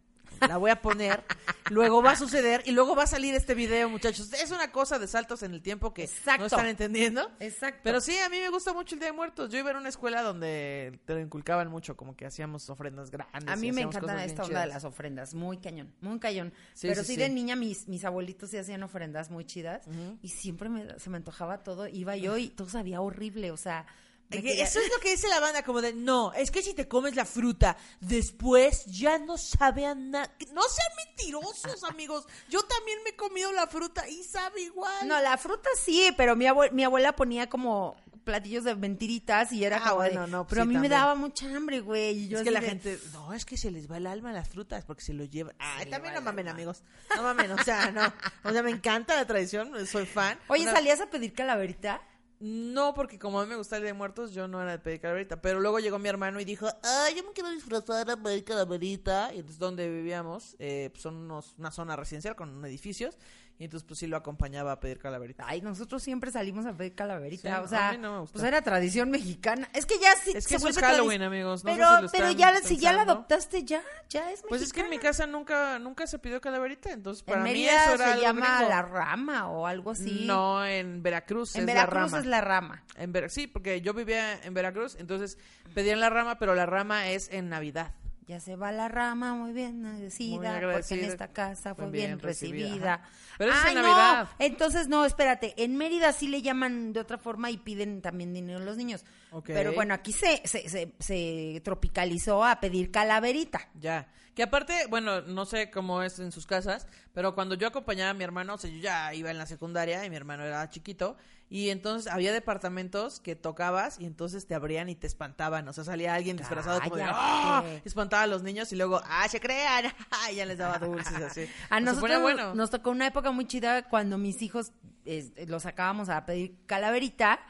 [0.46, 1.22] la voy a poner,
[1.70, 4.32] luego va a suceder y luego va a salir este video, muchachos.
[4.32, 6.40] Es una cosa de saltos en el tiempo que Exacto.
[6.40, 7.30] no están entendiendo.
[7.40, 7.80] Exacto.
[7.82, 9.50] Pero sí, a mí me gusta mucho el Día de Muertos.
[9.50, 13.48] Yo iba en una escuela donde te lo inculcaban mucho, como que hacíamos ofrendas grandes.
[13.48, 16.52] A mí me encanta esta onda de las ofrendas, muy cañón, muy cañón.
[16.74, 17.32] Sí, Pero sí, sí, de sí.
[17.32, 19.82] niña mis, mis abuelitos sí hacían ofrendas muy chidas
[20.22, 23.86] y siempre me- se me antojaba todo, iba yo y todo sabía horrible, o sea...
[24.30, 26.86] quería- Eso es lo que dice la banda, como de, no, es que si te
[26.88, 30.32] comes la fruta después ya no sabe a nada.
[30.52, 32.26] No sean mentirosos, amigos.
[32.48, 35.06] Yo también me he comido la fruta y sabe igual.
[35.08, 39.78] No, la fruta sí, pero mi, mi abuela ponía como platillos de mentiritas y era
[39.82, 42.24] Ah, como de- no, pues pero a mí me daba mucha hambre, güey.
[42.24, 44.30] y yo es que la de- gente, no, es que se les va el alma
[44.30, 45.56] a las frutas porque se lo llevan.
[45.58, 46.56] Ay, también no mamen, alma.
[46.58, 46.82] amigos.
[47.16, 48.12] No mamen, o sea, no.
[48.44, 50.38] O sea, me encanta la tradición, soy fan.
[50.48, 52.02] Oye, Una- ¿salías a pedir calaverita?
[52.40, 55.00] No, porque como a mí me gusta el de Muertos, yo no era de pedir
[55.00, 55.40] calaverita.
[55.40, 59.30] Pero luego llegó mi hermano y dijo, ay, yo me quiero disfrazar a pedir calaverita.
[59.34, 63.18] Y entonces donde vivíamos, eh, pues, son unos, una zona residencial con edificios.
[63.60, 65.44] Y entonces pues sí lo acompañaba a pedir calaverita.
[65.48, 68.32] Ay, nosotros siempre salimos a pedir calaverita, Sí, o sea, a mí no me gusta.
[68.34, 69.68] pues era tradición mexicana.
[69.74, 72.08] Es que ya sí Es que eso es Halloween, amigos, no sé pero si lo
[72.12, 73.12] pero ya si ya la pensando.
[73.14, 75.10] adoptaste ya, ya es Pues es que en mi mexicana.
[75.10, 76.92] casa nunca nunca se pidió calaverita.
[76.92, 78.68] Entonces en para mí Mérida eso era se llama gringo.
[78.70, 80.24] la rama o algo así.
[80.24, 82.18] No, en Veracruz en es Veracruz la rama.
[82.20, 82.84] es la rama.
[82.96, 85.36] En Ver- sí, porque yo vivía en Veracruz, entonces
[85.74, 87.92] pedían la rama, pero la rama es en Navidad.
[88.28, 92.08] Ya se va la rama muy bien agradecida, Muy porque en esta casa fue bien,
[92.08, 93.02] bien recibida, recibida.
[93.38, 94.28] Pero eso es Ay, en no, Navidad.
[94.38, 98.58] entonces no, espérate, en Mérida sí le llaman de otra forma y piden también dinero
[98.58, 99.02] a los niños.
[99.46, 103.70] Pero bueno, aquí se, se, se, se tropicalizó a pedir calaverita.
[103.74, 104.06] Ya.
[104.38, 108.14] Que aparte, bueno, no sé cómo es en sus casas, pero cuando yo acompañaba a
[108.14, 111.16] mi hermano, o sea, yo ya iba en la secundaria y mi hermano era chiquito,
[111.50, 115.82] y entonces había departamentos que tocabas y entonces te abrían y te espantaban, o sea,
[115.82, 117.02] salía alguien disfrazado como de.
[117.04, 117.64] ¡ah!
[117.84, 119.86] espantaba a los niños y luego ¡ah, se crean!
[120.32, 121.50] y ya les daba dulces así.
[121.68, 122.54] A nosotros bueno.
[122.54, 124.70] nos tocó una época muy chida cuando mis hijos
[125.04, 127.40] eh, los sacábamos a pedir calaverita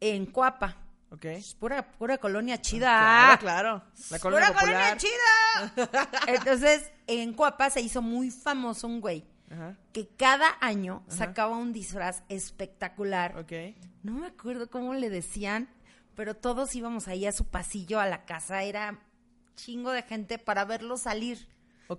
[0.00, 0.85] en Coapa.
[1.10, 1.24] Ok.
[1.26, 3.38] Es Pura, pura colonia chida.
[3.38, 3.82] Claro, claro.
[4.10, 6.10] La colonia ¡Pura colonia chida!
[6.26, 9.76] Entonces, en Coapa se hizo muy famoso un güey Ajá.
[9.92, 13.38] que cada año sacaba un disfraz espectacular.
[13.38, 13.52] Ok.
[14.02, 15.68] No me acuerdo cómo le decían,
[16.14, 18.62] pero todos íbamos ahí a su pasillo, a la casa.
[18.62, 18.98] Era
[19.54, 21.48] chingo de gente para verlo salir.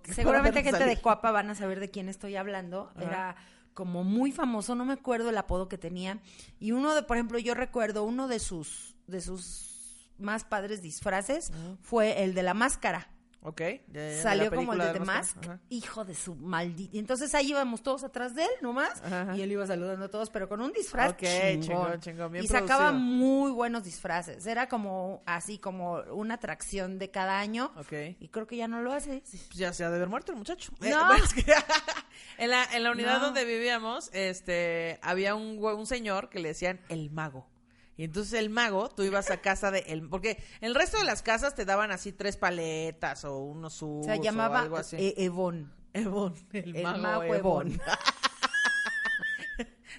[0.04, 1.00] Seguramente gente de.
[1.00, 2.92] Coapa van a saber de quién estoy hablando.
[2.96, 3.06] Ajá.
[3.06, 3.36] Era
[3.78, 6.20] como muy famoso, no me acuerdo el apodo que tenía.
[6.60, 11.52] Y uno de, por ejemplo, yo recuerdo uno de sus, de sus más padres disfraces
[11.82, 13.12] fue el de la máscara.
[13.44, 13.62] Ok.
[13.62, 15.38] ya, ya, de la Salió como el película de The Mask,
[15.70, 16.98] hijo de su maldito.
[16.98, 20.10] Y entonces ahí íbamos todos atrás de él, nomás, Ajá, y él iba saludando a
[20.10, 21.62] todos, pero con un disfraz Ok, chingón.
[21.62, 24.46] chingón, chingón, bien y sacaba muy buenos disfraces.
[24.48, 27.72] Era como así como una atracción de cada año.
[27.78, 27.94] Ok.
[28.20, 29.22] Y creo que ya no lo hace.
[29.22, 30.74] Pues ya se ha de haber muerto el muchacho.
[30.82, 30.88] No.
[30.88, 31.46] Eh, bueno, es que
[32.40, 33.26] en, la, en la unidad No.
[33.28, 37.48] donde vivíamos, este, había un, un señor que le decían el mago.
[37.98, 41.24] Y entonces el mago, tú ibas a casa de él, porque el resto de las
[41.24, 44.96] casas te daban así tres paletas o unos sus Se llamaba o algo así.
[44.98, 45.74] eh, Evon.
[45.94, 47.68] Evon, el, El mago, mago Evon.
[47.72, 47.82] Evon.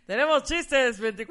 [0.09, 1.28] Tenemos chistes 24-7,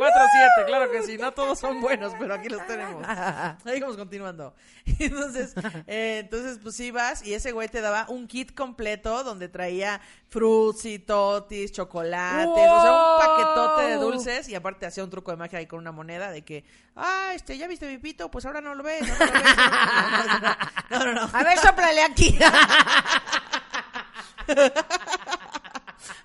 [0.67, 1.17] claro que sí.
[1.17, 3.03] No todos son buenos, pero aquí los tenemos.
[3.65, 4.53] Ahí vamos continuando.
[4.99, 5.55] Entonces,
[5.87, 9.99] eh, entonces, pues vas y ese güey te daba un kit completo donde traía
[10.29, 15.37] frutzi, totis, chocolates, o sea, un paquetote de dulces y aparte hacía un truco de
[15.37, 16.63] magia ahí con una moneda de que,
[16.95, 19.01] ah, este, ya viste mi pito, pues ahora no lo ves.
[19.01, 19.43] no, lo ves".
[20.91, 21.29] no, no, no.
[21.33, 22.37] A ver, soplale aquí.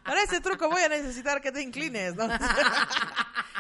[0.05, 2.27] Para ese truco voy a necesitar que te inclines, ¿no?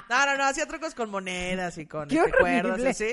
[0.09, 3.12] No, no, no, hacía trucos con monedas y con ¡Qué este, cuerdas, así.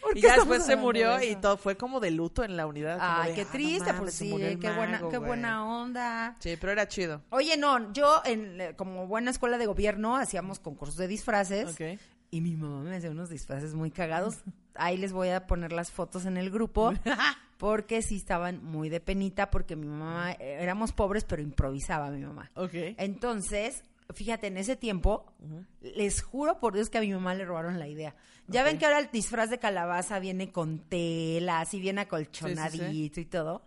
[0.00, 2.98] ¿Por Y ya después se murió y todo fue como de luto en la unidad.
[3.00, 5.20] Ay, de, qué "Ah, no triste, mames, pues sí, qué buena, qué güey".
[5.20, 6.34] buena onda.
[6.40, 7.22] Sí, pero era chido.
[7.30, 12.00] Oye, no, yo en, eh, como buena escuela de gobierno hacíamos concursos de disfraces Ok.
[12.32, 14.38] y mi mamá me hacía unos disfraces muy cagados.
[14.74, 16.92] Ahí les voy a poner las fotos en el grupo
[17.56, 22.22] porque sí estaban muy de penita porque mi mamá, eh, éramos pobres pero improvisaba mi
[22.22, 22.50] mamá.
[22.54, 22.74] Ok.
[22.98, 23.82] Entonces,
[24.14, 25.32] fíjate, en ese tiempo,
[25.80, 28.14] les juro por Dios que a mi mamá le robaron la idea.
[28.48, 33.24] Ya ven que ahora el disfraz de calabaza viene con tela, así bien acolchonadito y
[33.24, 33.62] todo.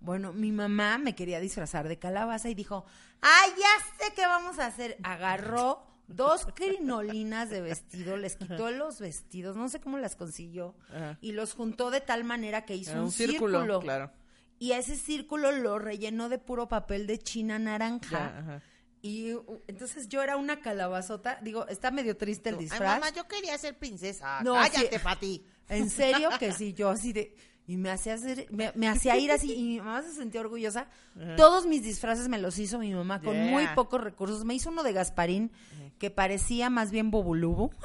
[0.00, 2.84] Bueno, mi mamá me quería disfrazar de calabaza y dijo,
[3.20, 4.96] ¡ay, ya sé qué vamos a hacer!
[5.04, 11.18] Agarró dos crinolinas de vestido, les quitó los vestidos, no sé cómo las consiguió, Ajá.
[11.20, 13.80] y los juntó de tal manera que hizo Era un, un círculo, círculo.
[13.80, 14.10] claro.
[14.58, 18.32] Y ese círculo lo rellenó de puro papel de china naranja.
[18.46, 18.62] Ya.
[19.04, 19.30] Y
[19.66, 21.38] entonces yo era una calabazota.
[21.42, 23.12] Digo, está medio triste el disfraz.
[23.14, 24.40] yo quería ser princesa.
[24.44, 25.02] No, Cállate, sí.
[25.02, 25.46] Pati.
[25.68, 27.34] En serio que sí, yo así de.
[27.66, 30.88] Y me hacía hacer, me, me hacía ir así, y mi mamá se sentía orgullosa.
[31.36, 33.46] Todos mis disfraces me los hizo mi mamá con Yeah.
[33.50, 34.44] muy pocos recursos.
[34.44, 35.50] Me hizo uno de Gasparín
[35.98, 37.70] que parecía más bien Bobulubu.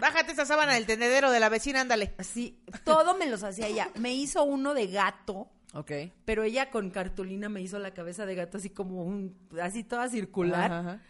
[0.00, 2.14] Bájate esa sábana del tendedero de la vecina, ándale.
[2.18, 3.90] Así, todo me los hacía ella.
[3.96, 5.50] Me hizo uno de gato.
[5.74, 5.90] Ok.
[6.24, 10.08] Pero ella con cartulina me hizo la cabeza de gato así como un, así toda
[10.08, 10.72] circular.
[10.72, 11.02] Ajá, ajá.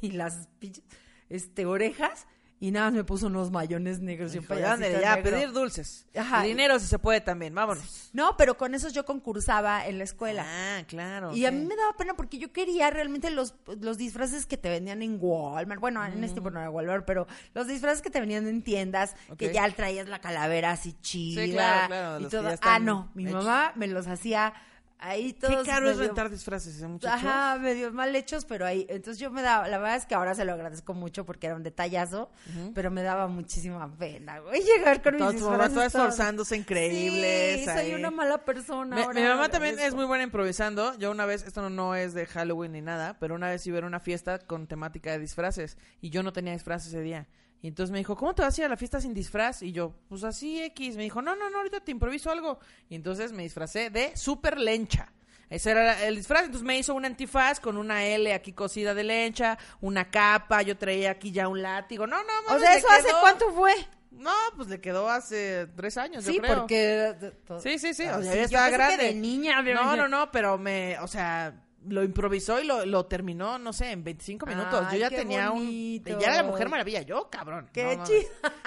[0.00, 0.84] Y las pinches,
[1.28, 2.26] este, orejas.
[2.62, 5.30] Y nada más me puso unos mayones negros y un payasito ya, negro.
[5.30, 6.06] pedir dulces.
[6.14, 6.44] Ajá.
[6.44, 8.10] Y dinero si se puede también, vámonos.
[8.12, 10.44] No, pero con esos yo concursaba en la escuela.
[10.46, 11.34] Ah, claro.
[11.34, 14.68] Y a mí me daba pena porque yo quería realmente los, los disfraces que te
[14.68, 15.80] vendían en Walmart.
[15.80, 19.16] Bueno, en este tiempo no era Walmart, pero los disfraces que te venían en tiendas,
[19.38, 21.46] que ya traías la calavera así chida.
[21.46, 22.58] claro, claro, y todo.
[22.60, 23.42] Ah, no, mi hechos.
[23.42, 24.52] mamá me los hacía
[25.00, 25.66] ahí Qué todos.
[25.66, 27.24] caro es medio- rentar disfraces, ¿eh, muchachos?
[27.24, 28.86] Ajá, medio mal hechos, pero ahí.
[28.88, 31.56] Entonces yo me daba, la verdad es que ahora se lo agradezco mucho porque era
[31.56, 32.30] un detallazo,
[32.74, 36.56] pero me daba muchísima pena, güey, llegar con Toda mis tu mamá disfraces toda esforzándose,
[36.56, 37.60] increíbles.
[37.60, 37.94] Sí, soy ahí.
[37.94, 38.96] una mala persona.
[38.96, 40.96] Mi, ahora mi mamá también es muy buena improvisando.
[40.98, 43.78] Yo una vez, esto no, no es de Halloween ni nada, pero una vez iba
[43.78, 47.26] a una fiesta con temática de disfraces y yo no tenía disfraz ese día.
[47.62, 49.62] Y entonces me dijo, ¿cómo te vas a ir a la fiesta sin disfraz?
[49.62, 50.96] Y yo, pues así X.
[50.96, 52.58] Me dijo, no, no, no, ahorita te improviso algo.
[52.88, 55.12] Y entonces me disfracé de super lencha.
[55.50, 59.02] Ese era el disfraz, entonces me hizo un antifaz con una L aquí cosida de
[59.02, 62.06] lencha, una capa, yo traía aquí ya un látigo.
[62.06, 63.74] No, no, O mames, sea, le ¿eso hace cuánto fue?
[64.12, 66.56] No, pues le quedó hace tres años, yo Sí, creo.
[66.60, 67.14] porque...
[67.60, 68.04] Sí, sí, sí.
[68.04, 69.04] O sea, yo estaba que grande.
[69.06, 71.52] de niña, de- No, no, no, pero me, o sea,
[71.88, 74.84] lo improvisó y lo, lo terminó, no sé, en 25 minutos.
[74.88, 76.12] Ay, yo ya tenía bonito.
[76.14, 76.20] un.
[76.20, 77.68] Ya era la mujer maravilla, yo, cabrón.
[77.72, 78.20] Qué No, chido.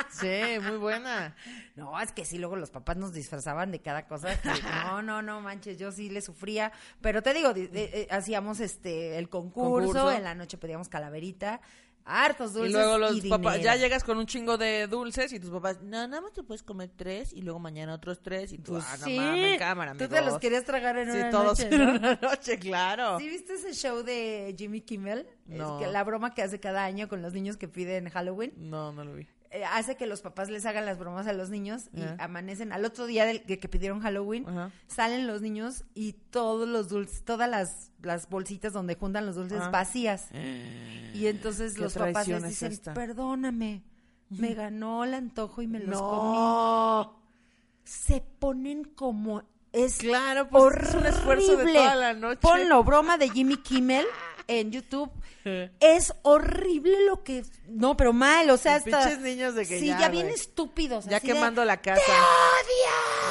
[0.09, 1.35] Sí, muy buena.
[1.75, 4.39] No, es que sí, luego los papás nos disfrazaban de cada cosa.
[4.39, 4.47] que-
[4.85, 6.71] no, no, no, manches, yo sí le sufría.
[7.01, 10.11] Pero te digo, de- eh, hacíamos este el concurso, Concurso.
[10.11, 11.61] en la noche pedíamos calaverita,
[12.05, 13.63] hartos dulces y luego los y papás, dinero.
[13.63, 16.61] ya llegas con un chingo de dulces y tus papás, no, nada más te puedes
[16.63, 19.91] comer tres y luego mañana otros tres y tú, Pues ah, no sí, mames, cámara,
[19.93, 20.25] tú te amigos".
[20.33, 21.91] los querías tragar en Sí, una todos noche, en ¿no?
[21.95, 23.19] una noche, claro.
[23.19, 25.27] ¿Sí viste ese show de Jimmy Kimmel?
[25.45, 25.79] No.
[25.79, 28.53] Es que la broma que hace cada año con los niños que piden Halloween.
[28.57, 29.27] No, no lo vi.
[29.53, 32.15] Eh, hace que los papás les hagan las bromas a los niños y Ajá.
[32.19, 34.71] amanecen al otro día del que, que pidieron Halloween, Ajá.
[34.87, 39.61] salen los niños y todos los dulces, todas las, las bolsitas donde juntan los dulces
[39.61, 39.69] Ajá.
[39.69, 40.27] vacías.
[41.13, 43.83] Y entonces los papás les es dicen, perdóname,
[44.29, 47.09] me ganó el antojo y me los comí.
[47.83, 51.73] Se ponen como es Claro, pues es un esfuerzo de horrible.
[51.79, 52.39] toda la noche.
[52.41, 54.05] Ponlo, broma de Jimmy Kimmel
[54.47, 55.11] en YouTube.
[55.79, 57.43] Es horrible lo que...
[57.67, 58.99] No, pero mal, o sea, hasta...
[58.99, 61.05] pinches niños de que Sí, ya, ya, bien estúpidos.
[61.05, 62.01] Ya así de, quemando la casa.
[62.05, 63.22] ¡Te odio!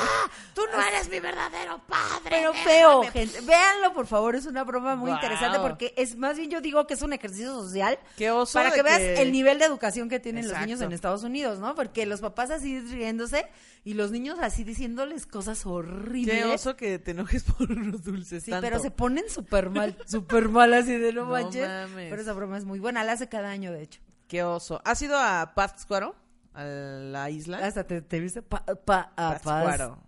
[0.55, 2.28] Tú no eres mi verdadero padre.
[2.30, 3.41] Pero feo, gente.
[3.43, 6.95] Véanlo, por favor, es una broma muy interesante porque es más bien yo digo que
[6.95, 10.20] es un ejercicio social Qué oso para que veas que- el nivel de educación que
[10.20, 11.74] tienen los niños en Estados Unidos, ¿no?
[11.74, 13.47] Porque los papás así riéndose
[13.85, 16.37] y los niños así diciéndoles cosas horribles.
[16.37, 18.43] Qué oso que te enojes por unos dulces.
[18.45, 18.66] Sí, tanto.
[18.66, 21.66] pero se ponen súper mal, súper mal así de no, No manches.
[21.68, 22.11] mames.
[22.11, 24.01] Pero esa broma es muy buena, la hace cada año, de hecho.
[24.28, 24.80] Qué oso.
[24.85, 26.14] ¿Has ido a Pátzcuaro?
[26.55, 27.59] A la isla.
[27.59, 30.03] Hasta te, te viste pa, pa, a Pátzcuaro.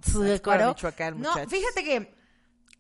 [0.69, 1.51] Michoacán, No, muchachos.
[1.53, 2.15] fíjate que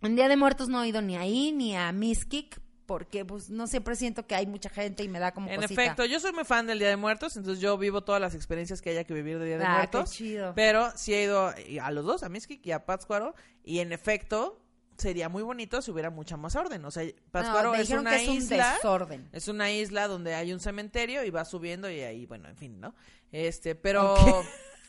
[0.02, 3.66] en Día de Muertos no he ido ni ahí ni a Miskik porque pues no
[3.66, 5.82] siempre siento que hay mucha gente y me da como En cosita.
[5.82, 8.82] efecto, yo soy muy fan del Día de Muertos, entonces yo vivo todas las experiencias
[8.82, 10.10] que haya que vivir de Día de Ah, qué Muertos.
[10.12, 10.52] chido.
[10.54, 11.50] Pero sí he ido
[11.80, 14.60] a los dos, a Miskik y a Pátzcuaro, y en efecto
[14.98, 16.84] sería muy bonito si hubiera mucha más orden.
[16.84, 18.74] O sea, Pátzcuaro me es una que es un isla.
[18.74, 19.28] desorden.
[19.32, 22.80] Es una isla donde hay un cementerio y va subiendo y ahí, bueno, en fin,
[22.80, 22.94] ¿no?
[23.34, 24.14] Este, pero...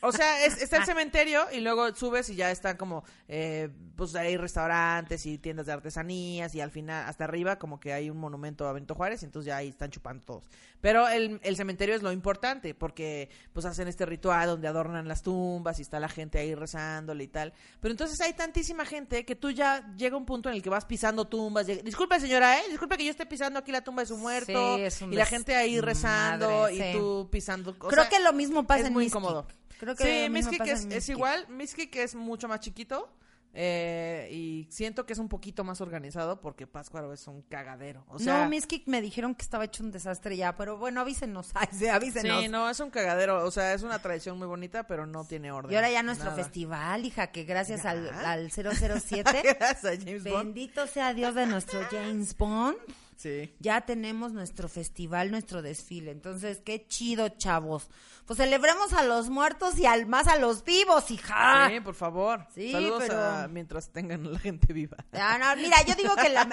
[0.08, 4.16] O sea, es- está el cementerio y luego subes y ya están como, eh, pues
[4.16, 8.18] hay restaurantes y tiendas de artesanías y al final, hasta arriba, como que hay un
[8.18, 10.44] monumento a Benito Juárez y entonces ya ahí están chupando todos.
[10.82, 15.24] Pero el, el cementerio es lo importante porque pues hacen este ritual donde adornan las
[15.24, 17.54] tumbas y está la gente ahí rezándole y tal.
[17.82, 20.86] Pero entonces hay tantísima gente que tú ya llega un punto en el que vas
[20.86, 21.66] pisando tumbas.
[21.66, 22.64] Disculpe señora, ¿eh?
[22.70, 24.78] Disculpe que yo esté pisando aquí la tumba de su muerto.
[24.90, 26.84] Sí, y la gente ahí rezando y sí.
[26.94, 27.72] tú pisando.
[27.72, 29.48] o Creo sea, que lo mismo pasa es en muy incómodo.
[29.80, 31.48] Creo que sí, es, es igual.
[31.50, 33.10] Mixquic es mucho más chiquito.
[33.58, 38.04] eh, y siento que es un poquito más organizado porque Pátzcuaro es un cagadero.
[38.10, 41.54] O sea, no, Miskik me dijeron que estaba hecho un desastre ya, pero bueno, avísenos,
[41.94, 42.42] avísenos.
[42.44, 43.46] sí, no, es un cagadero.
[43.46, 45.72] O sea, es una tradición muy bonita, pero no tiene orden.
[45.72, 46.44] Y ahora ya nuestro Nada.
[46.44, 49.24] festival, hija, que gracias al, al 007,
[49.58, 50.36] Gracias a James Bond.
[50.54, 52.76] bendito sea Dios de nuestro James Bond,
[53.16, 53.54] Sí.
[53.60, 56.12] ya tenemos nuestro festival, nuestro desfile.
[56.12, 57.88] Entonces, qué chido, chavos.
[58.26, 61.70] Pues celebremos a los muertos y al más a los vivos, hija.
[61.70, 62.46] Sí, por favor.
[62.54, 64.98] Sí, Saludos pero- a mientras tengan la gente viva.
[65.14, 66.48] Ah, no, mira, yo digo que la...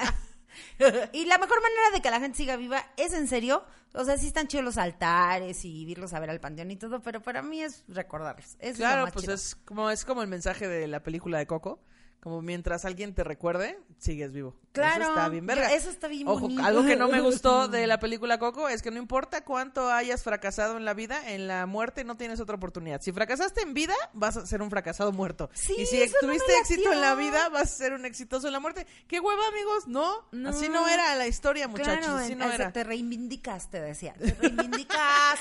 [1.12, 3.64] y la mejor manera de que la gente siga viva es en serio.
[3.94, 7.02] O sea, sí están chidos los altares y irlos a ver al panteón y todo,
[7.02, 8.56] pero para mí es recordarlos.
[8.58, 9.34] Eso Claro, pues chido.
[9.34, 11.82] es como es como el mensaje de la película de Coco.
[12.22, 14.54] Como mientras alguien te recuerde, sigues vivo.
[14.70, 15.72] Claro, Eso está bien verga.
[15.72, 16.62] eso está bien Ojo, bonito.
[16.62, 20.22] algo que no me gustó de la película Coco es que no importa cuánto hayas
[20.22, 23.00] fracasado en la vida, en la muerte no tienes otra oportunidad.
[23.02, 25.50] Si fracasaste en vida, vas a ser un fracasado muerto.
[25.52, 28.04] Sí, y si eso no tuviste me éxito en la vida, vas a ser un
[28.04, 28.86] exitoso en la muerte.
[29.08, 29.88] ¿Qué hueva, amigos?
[29.88, 30.50] No, No.
[30.50, 31.98] así no era la historia, muchachos.
[32.06, 32.72] Claro, así no era.
[32.72, 34.14] te reivindicaste, decía.
[34.14, 35.40] Te reivindicas.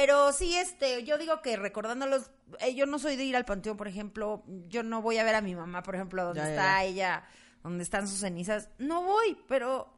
[0.00, 2.30] Pero sí, este, yo digo que recordándolos,
[2.60, 5.34] eh, yo no soy de ir al panteón, por ejemplo, yo no voy a ver
[5.34, 6.84] a mi mamá, por ejemplo, donde Ya, está ya.
[6.84, 7.24] ella,
[7.64, 9.92] donde están sus cenizas, no voy, pero,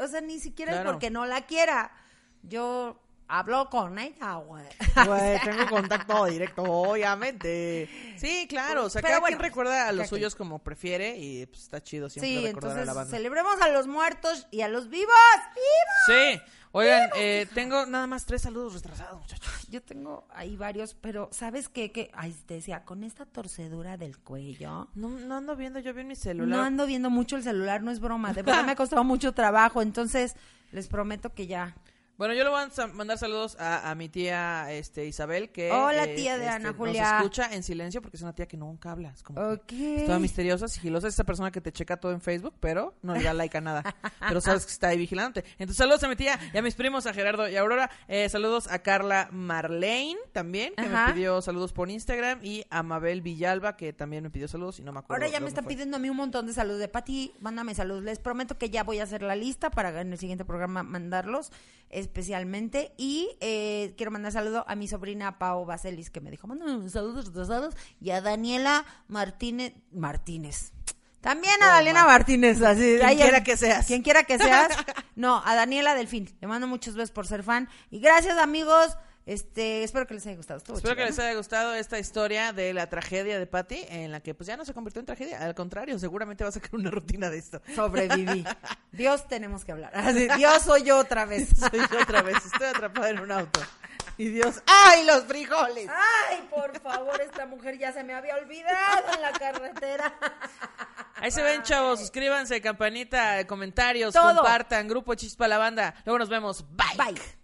[0.00, 0.88] o sea, ni siquiera Claro.
[0.88, 1.90] es porque no la quiera.
[2.44, 3.02] Yo
[3.38, 4.64] hablo con ella, güey.
[5.06, 7.88] Güey, tengo contacto directo, obviamente.
[8.16, 10.08] Sí, claro, o sea, Pero cada bueno, quien recuerda a los quien.
[10.08, 13.10] suyos como prefiere y pues, está chido siempre Sí, recordar entonces a la banda.
[13.16, 15.08] celebremos a los muertos y a los vivos.
[15.54, 16.06] ¡Vivos!
[16.36, 16.40] Sí,
[16.72, 19.66] oigan, eh, tengo nada más tres saludos retrasados, muchachos.
[19.70, 21.90] Yo tengo ahí varios, pero ¿sabes qué?
[21.90, 24.88] Que, ay, te decía, con esta torcedura del cuello.
[24.94, 26.58] No, no ando viendo yo bien mi celular.
[26.58, 28.34] No ando viendo mucho el celular, no es broma.
[28.34, 29.80] De verdad me ha costado mucho trabajo.
[29.80, 30.34] Entonces,
[30.72, 31.74] les prometo que ya.
[32.18, 35.68] Bueno, yo le voy a mandar saludos a, a mi tía este, Isabel, que...
[35.68, 37.02] este, Hola, tía de Ana Julia.
[37.02, 39.10] Nos escucha en silencio porque es una tía que nunca habla.
[39.10, 41.08] Es como es toda misteriosa, sigilosa.
[41.08, 43.60] Es esa persona que te checa todo en Facebook, pero no le da like a
[43.62, 43.82] nada.
[44.28, 45.42] pero sabes que está ahí vigilante.
[45.52, 47.90] Entonces, saludos a mi tía y a mis primos, a Gerardo y a Aurora.
[48.08, 51.08] Eh, saludos a Carla Marlene también, que Ajá.
[51.08, 52.40] me pidió saludos por Instagram.
[52.42, 55.24] Y a Mabel Villalba, que también me pidió saludos y no me acuerdo.
[55.24, 56.78] Ahora ya me están pidiendo a mí un montón de saludos.
[56.78, 58.04] De Pati, mándame saludos.
[58.04, 61.50] Les prometo que ya voy a hacer la lista para en el siguiente programa mandarlos
[62.02, 62.92] especialmente.
[62.98, 67.26] Y eh, quiero mandar saludo a mi sobrina Pau Baselis, que me dijo, mándame saludos
[67.26, 67.74] retrasados.
[68.00, 69.72] Y a Daniela Martínez.
[69.92, 70.72] Martínez.
[71.20, 72.96] También a Oh, Daniela ma- Martínez, así.
[72.98, 73.86] Quien quiera que seas.
[73.86, 74.68] Quien quiera que seas.
[75.14, 76.34] No, a Daniela Delfín.
[76.40, 77.68] Le mando muchos besos por ser fan.
[77.90, 78.96] Y gracias, amigos.
[79.24, 80.58] Este, espero que les haya gustado.
[80.58, 84.20] Estuvo Espero que les haya gustado esta historia de la tragedia de Patty, en la
[84.20, 85.40] que pues ya no se convirtió en tragedia.
[85.40, 87.62] Al contrario, seguramente va a sacar una rutina de esto.
[87.74, 88.44] Sobreviví.
[88.92, 89.92] Dios, tenemos que hablar.
[90.36, 91.48] Dios soy yo otra vez.
[91.56, 93.60] Soy yo otra vez, estoy atrapada en un auto.
[94.18, 95.88] Y Dios, ¡ay, los frijoles!
[95.88, 100.14] Ay, por favor, esta mujer ya se me había olvidado en la carretera.
[101.16, 102.00] Ahí se ven, chavos.
[102.00, 104.34] Suscríbanse, campanita, comentarios, Todo.
[104.34, 105.94] compartan, grupo Chispa la banda.
[106.04, 106.64] Luego nos vemos.
[106.76, 107.12] Bye.
[107.12, 107.41] Bye.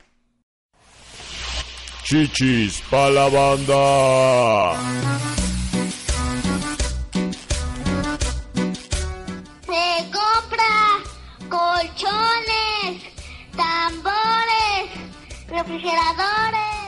[2.08, 3.84] Chichis pa la banda.
[9.66, 10.74] Se compra
[11.50, 13.02] colchones,
[13.54, 14.88] tambores,
[15.50, 16.80] refrigeradores.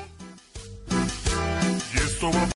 [1.92, 2.46] Y esto va